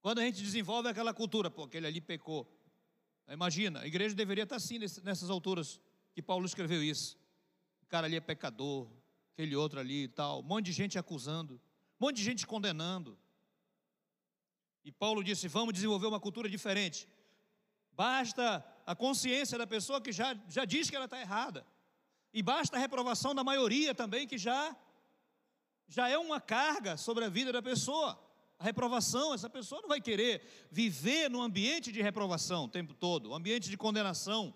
Quando 0.00 0.20
a 0.20 0.22
gente 0.22 0.40
desenvolve 0.40 0.88
aquela 0.88 1.12
cultura, 1.12 1.50
pô, 1.50 1.64
aquele 1.64 1.86
ali 1.86 2.00
pecou. 2.00 2.48
Imagina, 3.28 3.80
a 3.80 3.86
igreja 3.86 4.14
deveria 4.14 4.44
estar 4.44 4.56
assim 4.56 4.78
nessas 4.78 5.28
alturas 5.28 5.78
que 6.14 6.22
Paulo 6.22 6.46
escreveu 6.46 6.82
isso. 6.82 7.18
O 7.82 7.86
cara 7.86 8.06
ali 8.06 8.16
é 8.16 8.20
pecador, 8.20 8.90
aquele 9.34 9.54
outro 9.54 9.80
ali 9.80 10.04
e 10.04 10.08
tal, 10.08 10.40
um 10.40 10.42
monte 10.42 10.66
de 10.66 10.72
gente 10.72 10.98
acusando, 10.98 11.60
um 12.00 12.06
monte 12.06 12.16
de 12.16 12.24
gente 12.24 12.46
condenando. 12.46 13.18
E 14.84 14.92
Paulo 14.92 15.22
disse: 15.22 15.48
vamos 15.48 15.74
desenvolver 15.74 16.06
uma 16.06 16.20
cultura 16.20 16.48
diferente. 16.48 17.08
Basta 17.92 18.64
a 18.86 18.94
consciência 18.94 19.58
da 19.58 19.66
pessoa 19.66 20.00
que 20.00 20.12
já, 20.12 20.36
já 20.48 20.64
diz 20.64 20.88
que 20.88 20.96
ela 20.96 21.06
está 21.06 21.20
errada. 21.20 21.66
E 22.32 22.42
basta 22.42 22.76
a 22.76 22.80
reprovação 22.80 23.34
da 23.34 23.42
maioria 23.42 23.94
também, 23.94 24.26
que 24.26 24.38
já, 24.38 24.76
já 25.88 26.08
é 26.08 26.16
uma 26.16 26.40
carga 26.40 26.96
sobre 26.96 27.24
a 27.24 27.28
vida 27.28 27.52
da 27.52 27.62
pessoa 27.62 28.18
a 28.58 28.64
reprovação, 28.64 29.32
essa 29.32 29.48
pessoa 29.48 29.80
não 29.80 29.88
vai 29.88 30.00
querer 30.00 30.42
viver 30.70 31.30
num 31.30 31.40
ambiente 31.40 31.92
de 31.92 32.02
reprovação 32.02 32.64
o 32.64 32.68
tempo 32.68 32.92
todo, 32.92 33.30
um 33.30 33.34
ambiente 33.34 33.70
de 33.70 33.76
condenação. 33.76 34.52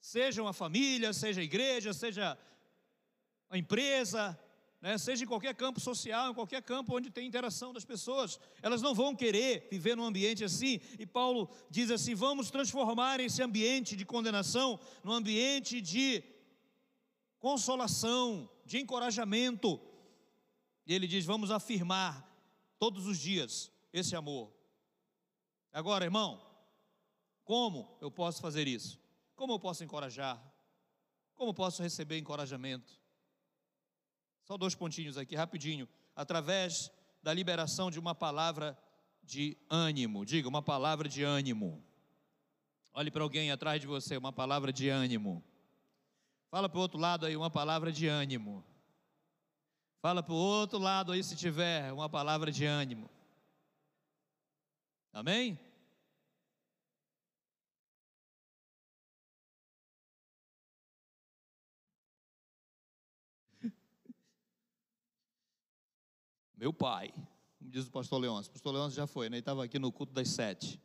Seja 0.00 0.42
uma 0.42 0.52
família, 0.52 1.12
seja 1.12 1.40
a 1.40 1.44
igreja, 1.44 1.92
seja 1.92 2.36
a 3.48 3.56
empresa, 3.56 4.36
né, 4.80 4.96
seja 4.96 5.24
em 5.24 5.26
qualquer 5.26 5.54
campo 5.54 5.78
social, 5.78 6.30
em 6.30 6.34
qualquer 6.34 6.62
campo 6.62 6.96
onde 6.96 7.10
tem 7.10 7.26
interação 7.26 7.72
das 7.72 7.84
pessoas, 7.84 8.40
elas 8.62 8.80
não 8.80 8.94
vão 8.94 9.14
querer 9.14 9.68
viver 9.70 9.94
num 9.94 10.04
ambiente 10.04 10.42
assim. 10.42 10.80
E 10.98 11.04
Paulo 11.04 11.50
diz 11.68 11.90
assim: 11.90 12.14
vamos 12.14 12.50
transformar 12.50 13.20
esse 13.20 13.42
ambiente 13.42 13.94
de 13.94 14.06
condenação 14.06 14.80
num 15.04 15.12
ambiente 15.12 15.80
de 15.80 16.24
consolação, 17.38 18.48
de 18.64 18.78
encorajamento. 18.78 19.78
E 20.86 20.94
ele 20.94 21.06
diz: 21.06 21.26
vamos 21.26 21.50
afirmar 21.50 22.26
todos 22.78 23.06
os 23.06 23.18
dias 23.18 23.70
esse 23.92 24.16
amor. 24.16 24.50
Agora, 25.72 26.04
irmão, 26.04 26.40
como 27.44 27.96
eu 28.00 28.10
posso 28.10 28.40
fazer 28.40 28.66
isso? 28.66 28.98
Como 29.36 29.52
eu 29.52 29.58
posso 29.58 29.84
encorajar? 29.84 30.42
Como 31.34 31.50
eu 31.50 31.54
posso 31.54 31.82
receber 31.82 32.18
encorajamento? 32.18 32.99
Só 34.50 34.56
dois 34.56 34.74
pontinhos 34.74 35.16
aqui, 35.16 35.36
rapidinho. 35.36 35.88
Através 36.16 36.90
da 37.22 37.32
liberação 37.32 37.88
de 37.88 38.00
uma 38.00 38.16
palavra 38.16 38.76
de 39.22 39.56
ânimo. 39.70 40.26
Diga, 40.26 40.48
uma 40.48 40.60
palavra 40.60 41.08
de 41.08 41.22
ânimo. 41.22 41.80
Olhe 42.92 43.12
para 43.12 43.22
alguém 43.22 43.52
atrás 43.52 43.80
de 43.80 43.86
você, 43.86 44.16
uma 44.16 44.32
palavra 44.32 44.72
de 44.72 44.88
ânimo. 44.88 45.40
Fala 46.50 46.68
para 46.68 46.78
o 46.78 46.80
outro 46.80 46.98
lado 46.98 47.26
aí, 47.26 47.36
uma 47.36 47.48
palavra 47.48 47.92
de 47.92 48.08
ânimo. 48.08 48.64
Fala 50.02 50.20
para 50.20 50.34
o 50.34 50.36
outro 50.36 50.80
lado 50.80 51.12
aí 51.12 51.22
se 51.22 51.36
tiver 51.36 51.92
uma 51.92 52.08
palavra 52.08 52.50
de 52.50 52.64
ânimo. 52.64 53.08
Amém? 55.12 55.60
Meu 66.60 66.74
pai. 66.74 67.10
diz 67.58 67.86
o 67.86 67.90
pastor 67.90 68.20
Leôncio. 68.20 68.50
O 68.50 68.52
pastor 68.52 68.74
Leôncio 68.74 68.94
já 68.94 69.06
foi, 69.06 69.30
né? 69.30 69.36
Ele 69.36 69.40
estava 69.40 69.64
aqui 69.64 69.78
no 69.78 69.90
culto 69.90 70.12
das 70.12 70.28
sete. 70.28 70.78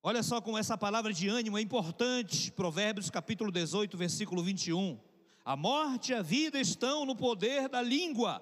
Olha 0.00 0.22
só 0.22 0.40
como 0.40 0.56
essa 0.56 0.78
palavra 0.78 1.12
de 1.12 1.26
ânimo 1.26 1.58
é 1.58 1.60
importante. 1.60 2.52
Provérbios 2.52 3.10
capítulo 3.10 3.50
18, 3.50 3.96
versículo 3.96 4.40
21. 4.40 5.00
A 5.44 5.56
morte 5.56 6.12
e 6.12 6.14
a 6.14 6.22
vida 6.22 6.60
estão 6.60 7.04
no 7.04 7.16
poder 7.16 7.68
da 7.68 7.82
língua, 7.82 8.40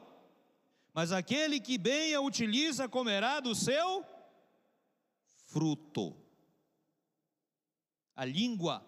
mas 0.92 1.10
aquele 1.10 1.58
que 1.58 1.78
bem 1.78 2.14
a 2.14 2.20
utiliza 2.20 2.86
comerá 2.86 3.40
do 3.40 3.54
seu 3.54 4.04
fruto. 5.46 6.14
A 8.14 8.26
língua. 8.26 8.86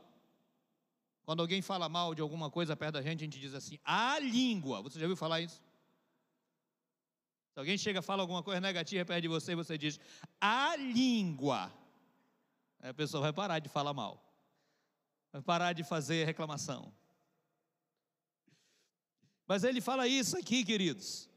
Quando 1.23 1.41
alguém 1.41 1.63
fala 1.63 1.89
mal 1.89 2.15
de 2.15 2.21
alguma 2.21 2.51
coisa 2.51 2.77
perto 2.77 2.93
da 2.93 3.03
gente, 3.03 3.21
a 3.21 3.25
gente 3.25 3.41
diz 3.41 3.55
assim: 3.55 3.79
a 3.83 4.19
língua. 4.19 4.83
Você 4.83 4.99
já 4.99 5.07
ouviu 5.07 5.17
falar 5.17 5.41
isso? 5.41 5.63
Se 7.55 7.61
alguém 7.61 7.79
chega 7.79 8.01
e 8.01 8.03
fala 8.03 8.21
alguma 8.21 8.43
coisa 8.43 8.61
negativa 8.61 9.05
perto 9.05 9.23
de 9.23 9.29
você, 9.29 9.55
você 9.55 9.79
diz 9.79 10.01
a 10.41 10.75
língua. 10.75 11.73
Aí 12.81 12.91
a 12.91 12.95
pessoa 12.95 13.21
vai 13.21 13.33
parar 13.33 13.61
de 13.61 13.69
falar 13.69 13.95
mal, 13.95 14.21
vai 15.33 15.41
parar 15.41 15.73
de 15.73 15.85
fazer 15.85 16.25
reclamação. 16.25 16.93
Mas 19.47 19.63
ele 19.63 19.81
fala 19.81 20.09
isso 20.09 20.37
aqui, 20.37 20.65
queridos. 20.65 21.31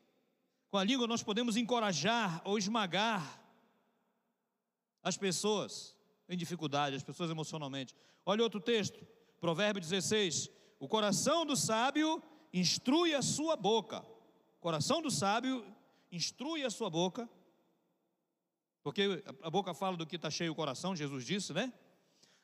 Com 0.71 0.79
a 0.79 0.83
língua 0.83 1.05
nós 1.05 1.21
podemos 1.21 1.55
encorajar 1.55 2.41
ou 2.43 2.57
esmagar 2.57 3.39
as 5.03 5.17
pessoas 5.17 5.95
em 6.27 6.35
dificuldade, 6.35 6.95
as 6.95 7.03
pessoas 7.03 7.29
emocionalmente. 7.29 7.95
Olha 8.25 8.41
outro 8.41 8.59
texto, 8.59 9.05
Provérbio 9.39 9.79
16: 9.79 10.49
O 10.79 10.87
coração 10.87 11.45
do 11.45 11.55
sábio 11.55 12.23
instrui 12.51 13.13
a 13.13 13.21
sua 13.21 13.55
boca. 13.55 13.99
O 14.55 14.59
coração 14.59 14.99
do 14.99 15.11
sábio 15.11 15.76
instrui 16.11 16.63
a 16.63 16.69
sua 16.69 16.89
boca, 16.89 17.29
porque 18.83 19.23
a 19.41 19.49
boca 19.49 19.73
fala 19.73 19.97
do 19.97 20.05
que 20.05 20.15
está 20.15 20.31
cheio 20.31 20.51
o 20.51 20.55
coração, 20.55 20.95
Jesus 20.95 21.25
disse, 21.25 21.53
né? 21.53 21.73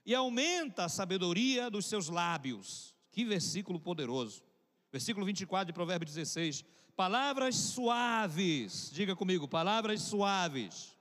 E 0.06 0.13
aumenta 0.13 0.86
a 0.86 0.89
sabedoria 0.89 1.69
dos 1.69 1.86
seus 1.86 2.10
lábios. 2.10 2.93
Que 3.12 3.23
versículo 3.23 3.80
poderoso. 3.80 4.43
Versículo 4.91 5.26
24 5.26 5.67
de 5.67 5.73
Provérbio 5.73 6.06
16. 6.06 6.65
Palavras 6.95 7.56
suaves, 7.56 8.91
diga 8.91 9.15
comigo, 9.15 9.47
palavras 9.47 10.02
suaves. 10.02 10.93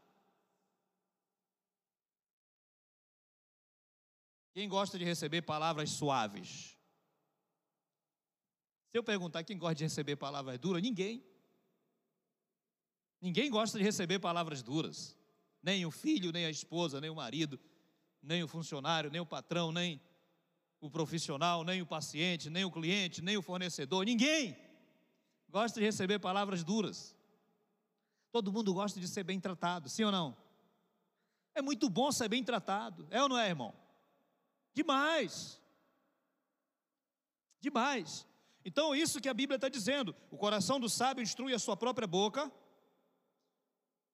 Quem 4.54 4.68
gosta 4.68 4.98
de 4.98 5.04
receber 5.04 5.42
palavras 5.42 5.90
suaves? 5.90 6.78
Se 8.90 8.98
eu 8.98 9.02
perguntar 9.02 9.42
quem 9.42 9.58
gosta 9.58 9.74
de 9.74 9.84
receber 9.84 10.16
palavras 10.16 10.58
duras, 10.58 10.82
ninguém. 10.82 11.24
Ninguém 13.22 13.48
gosta 13.48 13.78
de 13.78 13.84
receber 13.84 14.18
palavras 14.18 14.62
duras. 14.62 15.16
Nem 15.62 15.86
o 15.86 15.92
filho, 15.92 16.32
nem 16.32 16.44
a 16.44 16.50
esposa, 16.50 17.00
nem 17.00 17.08
o 17.08 17.14
marido, 17.14 17.58
nem 18.20 18.42
o 18.42 18.48
funcionário, 18.48 19.12
nem 19.12 19.20
o 19.20 19.26
patrão, 19.26 19.70
nem 19.70 20.02
o 20.80 20.90
profissional, 20.90 21.62
nem 21.62 21.80
o 21.80 21.86
paciente, 21.86 22.50
nem 22.50 22.64
o 22.64 22.70
cliente, 22.70 23.22
nem 23.22 23.36
o 23.36 23.42
fornecedor. 23.42 24.04
Ninguém 24.04 24.58
gosta 25.48 25.78
de 25.78 25.86
receber 25.86 26.18
palavras 26.18 26.64
duras. 26.64 27.16
Todo 28.32 28.52
mundo 28.52 28.74
gosta 28.74 28.98
de 28.98 29.06
ser 29.06 29.22
bem 29.22 29.38
tratado, 29.38 29.88
sim 29.88 30.02
ou 30.02 30.10
não? 30.10 30.36
É 31.54 31.62
muito 31.62 31.88
bom 31.88 32.10
ser 32.10 32.28
bem 32.28 32.42
tratado, 32.42 33.06
é 33.08 33.22
ou 33.22 33.28
não 33.28 33.38
é, 33.38 33.48
irmão? 33.48 33.72
Demais. 34.74 35.60
Demais. 37.60 38.26
Então, 38.64 38.96
isso 38.96 39.20
que 39.20 39.28
a 39.28 39.34
Bíblia 39.34 39.56
está 39.56 39.68
dizendo: 39.68 40.16
o 40.28 40.36
coração 40.36 40.80
do 40.80 40.88
sábio 40.88 41.22
instrui 41.22 41.54
a 41.54 41.58
sua 41.58 41.76
própria 41.76 42.08
boca, 42.08 42.50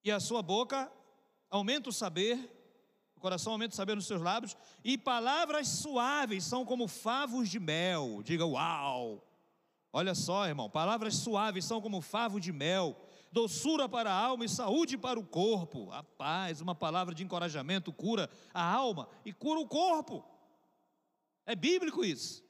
e 0.04 0.10
a 0.10 0.20
sua 0.20 0.42
boca 0.42 0.90
aumenta 1.50 1.88
o 1.88 1.92
saber, 1.92 2.54
o 3.16 3.20
coração 3.20 3.52
aumenta 3.52 3.72
o 3.72 3.76
saber 3.76 3.94
nos 3.96 4.06
seus 4.06 4.22
lábios, 4.22 4.56
e 4.84 4.96
palavras 4.96 5.68
suaves 5.68 6.44
são 6.44 6.64
como 6.64 6.86
favos 6.86 7.48
de 7.48 7.58
mel. 7.58 8.22
Diga 8.22 8.46
uau! 8.46 9.24
Olha 9.92 10.14
só, 10.14 10.46
irmão, 10.46 10.68
palavras 10.68 11.16
suaves 11.16 11.64
são 11.64 11.80
como 11.80 12.00
favo 12.00 12.38
de 12.38 12.52
mel, 12.52 12.96
doçura 13.32 13.88
para 13.88 14.10
a 14.10 14.14
alma 14.14 14.44
e 14.44 14.48
saúde 14.48 14.98
para 14.98 15.18
o 15.18 15.26
corpo. 15.26 15.90
A 15.90 16.02
paz, 16.02 16.60
uma 16.60 16.74
palavra 16.74 17.14
de 17.14 17.24
encorajamento 17.24 17.92
cura 17.92 18.30
a 18.52 18.62
alma 18.62 19.08
e 19.24 19.32
cura 19.32 19.58
o 19.60 19.66
corpo. 19.66 20.24
É 21.46 21.56
bíblico 21.56 22.04
isso. 22.04 22.44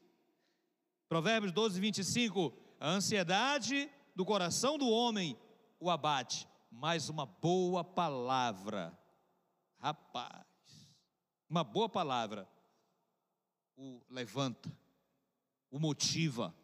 Provérbios 1.08 1.52
12, 1.52 1.80
25: 1.80 2.52
a 2.80 2.90
ansiedade 2.90 3.88
do 4.14 4.24
coração 4.24 4.76
do 4.76 4.88
homem 4.88 5.38
o 5.80 5.90
abate, 5.90 6.48
mas 6.78 7.08
uma 7.08 7.26
boa 7.26 7.82
palavra, 7.82 8.96
rapaz, 9.80 10.46
uma 11.50 11.64
boa 11.64 11.88
palavra 11.88 12.48
o 13.76 14.00
levanta, 14.08 14.72
o 15.70 15.78
motiva, 15.78 16.54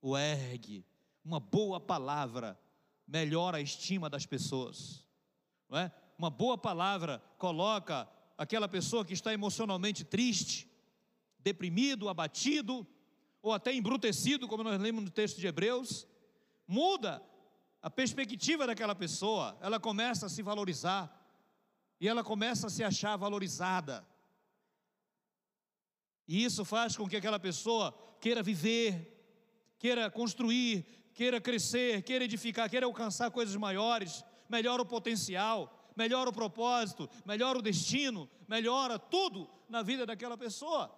o 0.00 0.16
ergue. 0.16 0.84
Uma 1.24 1.38
boa 1.38 1.78
palavra 1.78 2.58
melhora 3.06 3.58
a 3.58 3.60
estima 3.60 4.10
das 4.10 4.26
pessoas, 4.26 5.06
não 5.68 5.78
é? 5.78 5.92
Uma 6.18 6.30
boa 6.30 6.58
palavra 6.58 7.22
coloca 7.38 8.08
aquela 8.36 8.68
pessoa 8.68 9.04
que 9.04 9.12
está 9.12 9.32
emocionalmente 9.32 10.02
triste, 10.02 10.68
deprimido, 11.38 12.08
abatido, 12.08 12.86
ou 13.40 13.52
até 13.52 13.72
embrutecido, 13.72 14.48
como 14.48 14.64
nós 14.64 14.80
lemos 14.80 15.04
no 15.04 15.10
texto 15.10 15.38
de 15.38 15.46
Hebreus, 15.46 16.06
muda 16.66 17.22
a 17.82 17.90
perspectiva 17.90 18.66
daquela 18.66 18.94
pessoa, 18.94 19.58
ela 19.60 19.80
começa 19.80 20.26
a 20.26 20.28
se 20.28 20.40
valorizar 20.40 21.10
e 22.00 22.06
ela 22.06 22.22
começa 22.22 22.68
a 22.68 22.70
se 22.70 22.84
achar 22.84 23.16
valorizada. 23.16 24.06
E 26.28 26.44
isso 26.44 26.64
faz 26.64 26.96
com 26.96 27.08
que 27.08 27.16
aquela 27.16 27.40
pessoa 27.40 27.92
queira 28.20 28.40
viver, 28.42 29.76
queira 29.78 30.08
construir, 30.08 30.86
queira 31.12 31.40
crescer, 31.40 32.02
queira 32.02 32.24
edificar, 32.24 32.70
queira 32.70 32.86
alcançar 32.86 33.32
coisas 33.32 33.56
maiores, 33.56 34.24
melhora 34.48 34.82
o 34.82 34.86
potencial, 34.86 35.90
melhora 35.96 36.30
o 36.30 36.32
propósito, 36.32 37.10
melhora 37.26 37.58
o 37.58 37.62
destino, 37.62 38.30
melhora 38.46 38.96
tudo 38.96 39.50
na 39.68 39.82
vida 39.82 40.06
daquela 40.06 40.38
pessoa, 40.38 40.96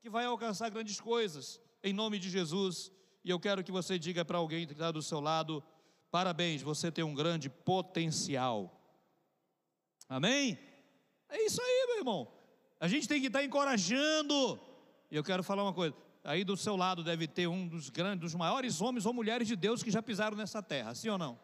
que 0.00 0.08
vai 0.08 0.24
alcançar 0.24 0.70
grandes 0.70 0.98
coisas, 0.98 1.60
em 1.84 1.92
nome 1.92 2.18
de 2.18 2.30
Jesus. 2.30 2.90
E 3.22 3.30
eu 3.30 3.38
quero 3.38 3.62
que 3.62 3.72
você 3.72 3.98
diga 3.98 4.24
para 4.24 4.38
alguém 4.38 4.66
que 4.66 4.72
está 4.72 4.90
do 4.90 5.02
seu 5.02 5.20
lado: 5.20 5.62
Parabéns, 6.16 6.62
você 6.62 6.90
tem 6.90 7.04
um 7.04 7.14
grande 7.14 7.50
potencial. 7.50 8.74
Amém? 10.08 10.58
É 11.28 11.44
isso 11.44 11.60
aí, 11.60 11.86
meu 11.88 11.98
irmão. 11.98 12.32
A 12.80 12.88
gente 12.88 13.06
tem 13.06 13.20
que 13.20 13.26
estar 13.26 13.44
encorajando. 13.44 14.58
E 15.10 15.16
eu 15.16 15.22
quero 15.22 15.42
falar 15.42 15.62
uma 15.62 15.74
coisa. 15.74 15.94
Aí 16.24 16.42
do 16.42 16.56
seu 16.56 16.74
lado 16.74 17.04
deve 17.04 17.28
ter 17.28 17.46
um 17.46 17.68
dos 17.68 17.90
grandes, 17.90 18.20
dos 18.22 18.34
maiores 18.34 18.80
homens 18.80 19.04
ou 19.04 19.12
mulheres 19.12 19.46
de 19.46 19.54
Deus 19.54 19.82
que 19.82 19.90
já 19.90 20.02
pisaram 20.02 20.34
nessa 20.38 20.62
terra, 20.62 20.94
sim 20.94 21.10
ou 21.10 21.18
não? 21.18 21.38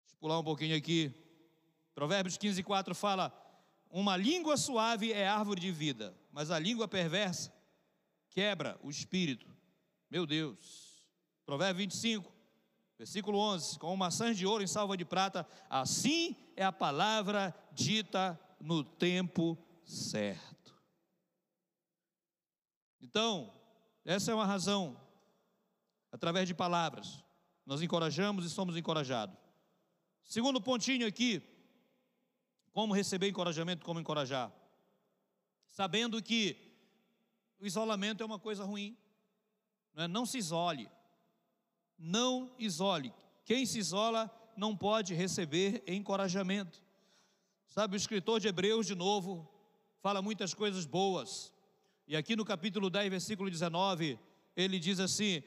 Deixa 0.00 0.14
eu 0.14 0.18
pular 0.20 0.38
um 0.38 0.44
pouquinho 0.44 0.74
aqui. 0.74 1.12
Provérbios 1.94 2.38
15, 2.38 2.62
4 2.62 2.94
fala: 2.94 3.43
uma 4.00 4.16
língua 4.16 4.56
suave 4.56 5.12
é 5.12 5.28
árvore 5.28 5.60
de 5.60 5.70
vida, 5.70 6.12
mas 6.32 6.50
a 6.50 6.58
língua 6.58 6.88
perversa 6.88 7.54
quebra 8.28 8.76
o 8.82 8.90
espírito. 8.90 9.46
Meu 10.10 10.26
Deus. 10.26 11.00
Provérbio 11.46 11.84
25, 11.84 12.32
versículo 12.98 13.38
11: 13.38 13.78
Com 13.78 13.96
maçãs 13.96 14.36
de 14.36 14.44
ouro 14.44 14.64
em 14.64 14.66
salva 14.66 14.96
de 14.96 15.04
prata, 15.04 15.46
assim 15.70 16.34
é 16.56 16.64
a 16.64 16.72
palavra 16.72 17.54
dita 17.70 18.38
no 18.60 18.82
tempo 18.82 19.56
certo. 19.84 20.74
Então, 23.00 23.54
essa 24.04 24.32
é 24.32 24.34
uma 24.34 24.44
razão, 24.44 25.00
através 26.10 26.48
de 26.48 26.54
palavras, 26.54 27.22
nós 27.64 27.80
encorajamos 27.80 28.44
e 28.44 28.50
somos 28.50 28.76
encorajados. 28.76 29.36
Segundo 30.24 30.60
pontinho 30.60 31.06
aqui, 31.06 31.53
como 32.74 32.92
receber 32.92 33.28
encorajamento, 33.28 33.86
como 33.86 34.00
encorajar? 34.00 34.52
Sabendo 35.70 36.20
que 36.20 36.56
o 37.60 37.64
isolamento 37.64 38.22
é 38.22 38.26
uma 38.26 38.38
coisa 38.38 38.64
ruim. 38.64 38.98
Não, 39.94 40.04
é? 40.04 40.08
não 40.08 40.26
se 40.26 40.38
isole. 40.38 40.90
Não 41.96 42.52
isole. 42.58 43.14
Quem 43.44 43.64
se 43.64 43.78
isola 43.78 44.28
não 44.56 44.76
pode 44.76 45.14
receber 45.14 45.84
encorajamento. 45.86 46.82
Sabe, 47.68 47.94
o 47.94 47.96
escritor 47.96 48.40
de 48.40 48.48
Hebreus, 48.48 48.86
de 48.86 48.94
novo, 48.94 49.48
fala 50.00 50.20
muitas 50.20 50.52
coisas 50.52 50.84
boas. 50.84 51.52
E 52.08 52.16
aqui 52.16 52.34
no 52.34 52.44
capítulo 52.44 52.90
10, 52.90 53.08
versículo 53.08 53.48
19, 53.48 54.18
ele 54.56 54.80
diz 54.80 54.98
assim: 54.98 55.42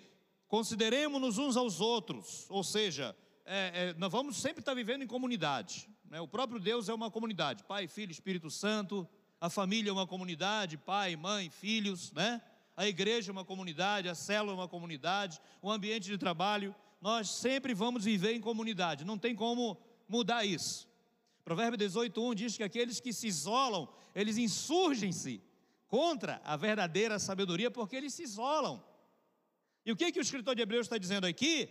consideremos-nos 0.48 1.38
uns 1.38 1.58
aos 1.58 1.82
outros, 1.82 2.46
ou 2.50 2.64
seja, 2.64 3.16
é, 3.46 3.90
é, 3.90 3.94
nós 3.96 4.12
vamos 4.12 4.38
sempre 4.38 4.62
estar 4.62 4.74
vivendo 4.74 5.04
em 5.04 5.08
comunidade. 5.08 5.90
Né? 6.10 6.22
O 6.22 6.28
próprio 6.28 6.60
Deus 6.60 6.90
é 6.90 6.94
uma 6.94 7.12
comunidade, 7.12 7.64
Pai, 7.64 7.88
Filho, 7.88 8.12
Espírito 8.12 8.50
Santo, 8.50 9.08
A 9.40 9.50
família 9.52 9.92
é 9.92 9.94
uma 9.94 10.08
comunidade, 10.08 10.78
pai, 10.78 11.16
mãe, 11.16 11.50
filhos, 11.52 12.12
né? 12.12 12.42
A 12.76 12.88
igreja 12.88 13.30
é 13.30 13.34
uma 13.34 13.46
comunidade, 13.46 14.10
a 14.10 14.16
célula 14.16 14.54
é 14.54 14.56
uma 14.56 14.68
comunidade, 14.68 15.40
o 15.62 15.72
ambiente 15.72 16.06
de 16.06 16.18
trabalho, 16.18 16.76
nós 17.00 17.30
sempre 17.30 17.74
vamos 17.74 18.04
viver 18.06 18.34
em 18.34 18.42
comunidade, 18.42 19.06
não 19.06 19.18
tem 19.18 19.36
como 19.36 19.80
mudar 20.08 20.44
isso. 20.44 20.88
Provérbio 21.46 21.78
18:1 21.78 22.36
diz 22.36 22.58
que 22.58 22.64
aqueles 22.64 23.00
que 23.00 23.14
se 23.14 23.28
isolam, 23.28 23.88
eles 24.16 24.38
insurgem-se 24.38 25.42
contra 25.88 26.42
a 26.44 26.58
verdadeira 26.58 27.20
sabedoria, 27.20 27.70
porque 27.70 27.96
eles 27.96 28.14
se 28.14 28.24
isolam. 28.24 28.84
E 29.86 29.92
o 29.92 29.96
que, 29.96 30.12
que 30.12 30.20
o 30.20 30.22
escritor 30.22 30.56
de 30.56 30.64
Hebreus 30.64 30.88
está 30.88 30.98
dizendo 30.98 31.26
aqui? 31.26 31.70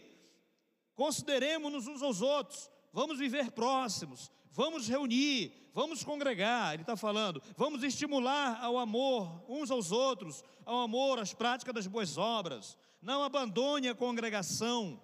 Consideremos-nos 0.95 1.87
uns 1.87 2.01
aos 2.01 2.23
outros, 2.23 2.71
vamos 2.97 3.19
viver 3.19 3.51
próximos, 3.53 4.33
vamos 4.51 4.89
reunir, 4.89 5.53
vamos 5.75 6.03
congregar. 6.03 6.73
Ele 6.73 6.83
está 6.83 6.97
falando, 6.97 7.43
vamos 7.55 7.83
estimular 7.83 8.59
ao 8.65 8.79
amor 8.79 9.45
uns 9.47 9.71
aos 9.71 9.93
outros, 9.93 10.43
ao 10.65 10.81
amor, 10.81 11.19
às 11.19 11.35
práticas 11.35 11.75
das 11.75 11.87
boas 11.87 12.17
obras. 12.17 12.75
Não 13.03 13.23
abandone 13.23 13.87
a 13.87 13.95
congregação, 13.95 14.99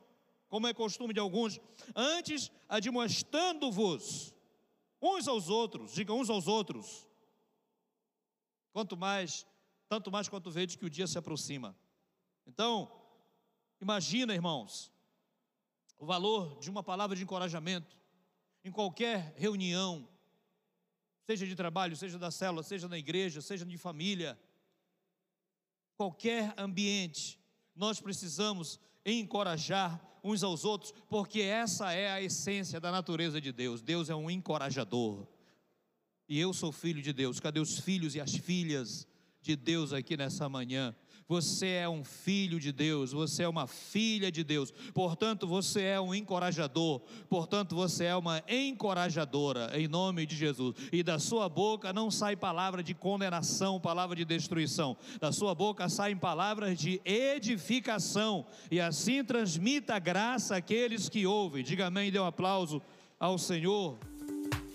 como 0.48 0.66
é 0.66 0.72
costume 0.72 1.12
de 1.12 1.20
alguns, 1.20 1.60
antes 1.94 2.50
admoestando-vos 2.66 4.34
uns 5.02 5.28
aos 5.28 5.50
outros, 5.50 5.92
diga 5.92 6.14
uns 6.14 6.30
aos 6.30 6.48
outros. 6.48 7.06
Quanto 8.72 8.96
mais, 8.96 9.46
tanto 9.86 10.10
mais 10.10 10.30
quanto 10.30 10.50
vedes 10.50 10.76
que 10.76 10.86
o 10.86 10.90
dia 10.90 11.06
se 11.06 11.18
aproxima. 11.18 11.76
Então, 12.46 12.90
imagina, 13.82 14.32
irmãos, 14.32 14.91
o 16.02 16.04
valor 16.04 16.58
de 16.58 16.68
uma 16.68 16.82
palavra 16.82 17.14
de 17.14 17.22
encorajamento 17.22 17.96
em 18.64 18.72
qualquer 18.72 19.32
reunião, 19.36 20.08
seja 21.24 21.46
de 21.46 21.54
trabalho, 21.54 21.94
seja 21.94 22.18
da 22.18 22.28
célula, 22.28 22.64
seja 22.64 22.88
na 22.88 22.98
igreja, 22.98 23.40
seja 23.40 23.64
de 23.64 23.78
família, 23.78 24.36
qualquer 25.96 26.52
ambiente, 26.58 27.38
nós 27.72 28.00
precisamos 28.00 28.80
encorajar 29.06 30.04
uns 30.24 30.42
aos 30.42 30.64
outros, 30.64 30.92
porque 31.08 31.40
essa 31.40 31.92
é 31.92 32.10
a 32.10 32.20
essência 32.20 32.80
da 32.80 32.90
natureza 32.90 33.40
de 33.40 33.52
Deus. 33.52 33.80
Deus 33.80 34.10
é 34.10 34.14
um 34.16 34.28
encorajador. 34.28 35.28
E 36.28 36.36
eu 36.36 36.52
sou 36.52 36.72
filho 36.72 37.00
de 37.00 37.12
Deus. 37.12 37.38
Cadê 37.38 37.60
os 37.60 37.78
filhos 37.78 38.16
e 38.16 38.20
as 38.20 38.34
filhas 38.34 39.06
de 39.40 39.54
Deus 39.54 39.92
aqui 39.92 40.16
nessa 40.16 40.48
manhã? 40.48 40.96
Você 41.32 41.66
é 41.68 41.88
um 41.88 42.04
filho 42.04 42.60
de 42.60 42.70
Deus, 42.70 43.10
você 43.10 43.44
é 43.44 43.48
uma 43.48 43.66
filha 43.66 44.30
de 44.30 44.44
Deus, 44.44 44.70
portanto, 44.92 45.46
você 45.46 45.80
é 45.80 45.98
um 45.98 46.14
encorajador, 46.14 47.00
portanto, 47.26 47.74
você 47.74 48.04
é 48.04 48.14
uma 48.14 48.42
encorajadora, 48.46 49.70
em 49.72 49.88
nome 49.88 50.26
de 50.26 50.36
Jesus. 50.36 50.74
E 50.92 51.02
da 51.02 51.18
sua 51.18 51.48
boca 51.48 51.90
não 51.90 52.10
sai 52.10 52.36
palavra 52.36 52.82
de 52.82 52.92
condenação, 52.92 53.80
palavra 53.80 54.14
de 54.14 54.26
destruição, 54.26 54.94
da 55.18 55.32
sua 55.32 55.54
boca 55.54 55.88
saem 55.88 56.18
palavras 56.18 56.78
de 56.78 57.00
edificação, 57.02 58.44
e 58.70 58.78
assim 58.78 59.24
transmita 59.24 59.98
graça 59.98 60.56
àqueles 60.56 61.08
que 61.08 61.26
ouvem. 61.26 61.64
Diga 61.64 61.86
amém, 61.86 62.12
dê 62.12 62.20
um 62.20 62.26
aplauso 62.26 62.82
ao 63.18 63.38
Senhor. 63.38 63.98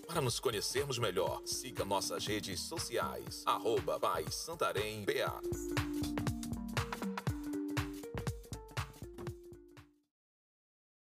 Para 0.08 0.22
nos 0.22 0.40
conhecermos 0.40 0.98
melhor, 0.98 1.40
siga 1.46 1.86
nossas 1.86 2.26
redes 2.26 2.62
sociais, 2.62 3.44
arroba 3.46 4.00
Santarém 4.32 5.06
BA. 5.06 6.17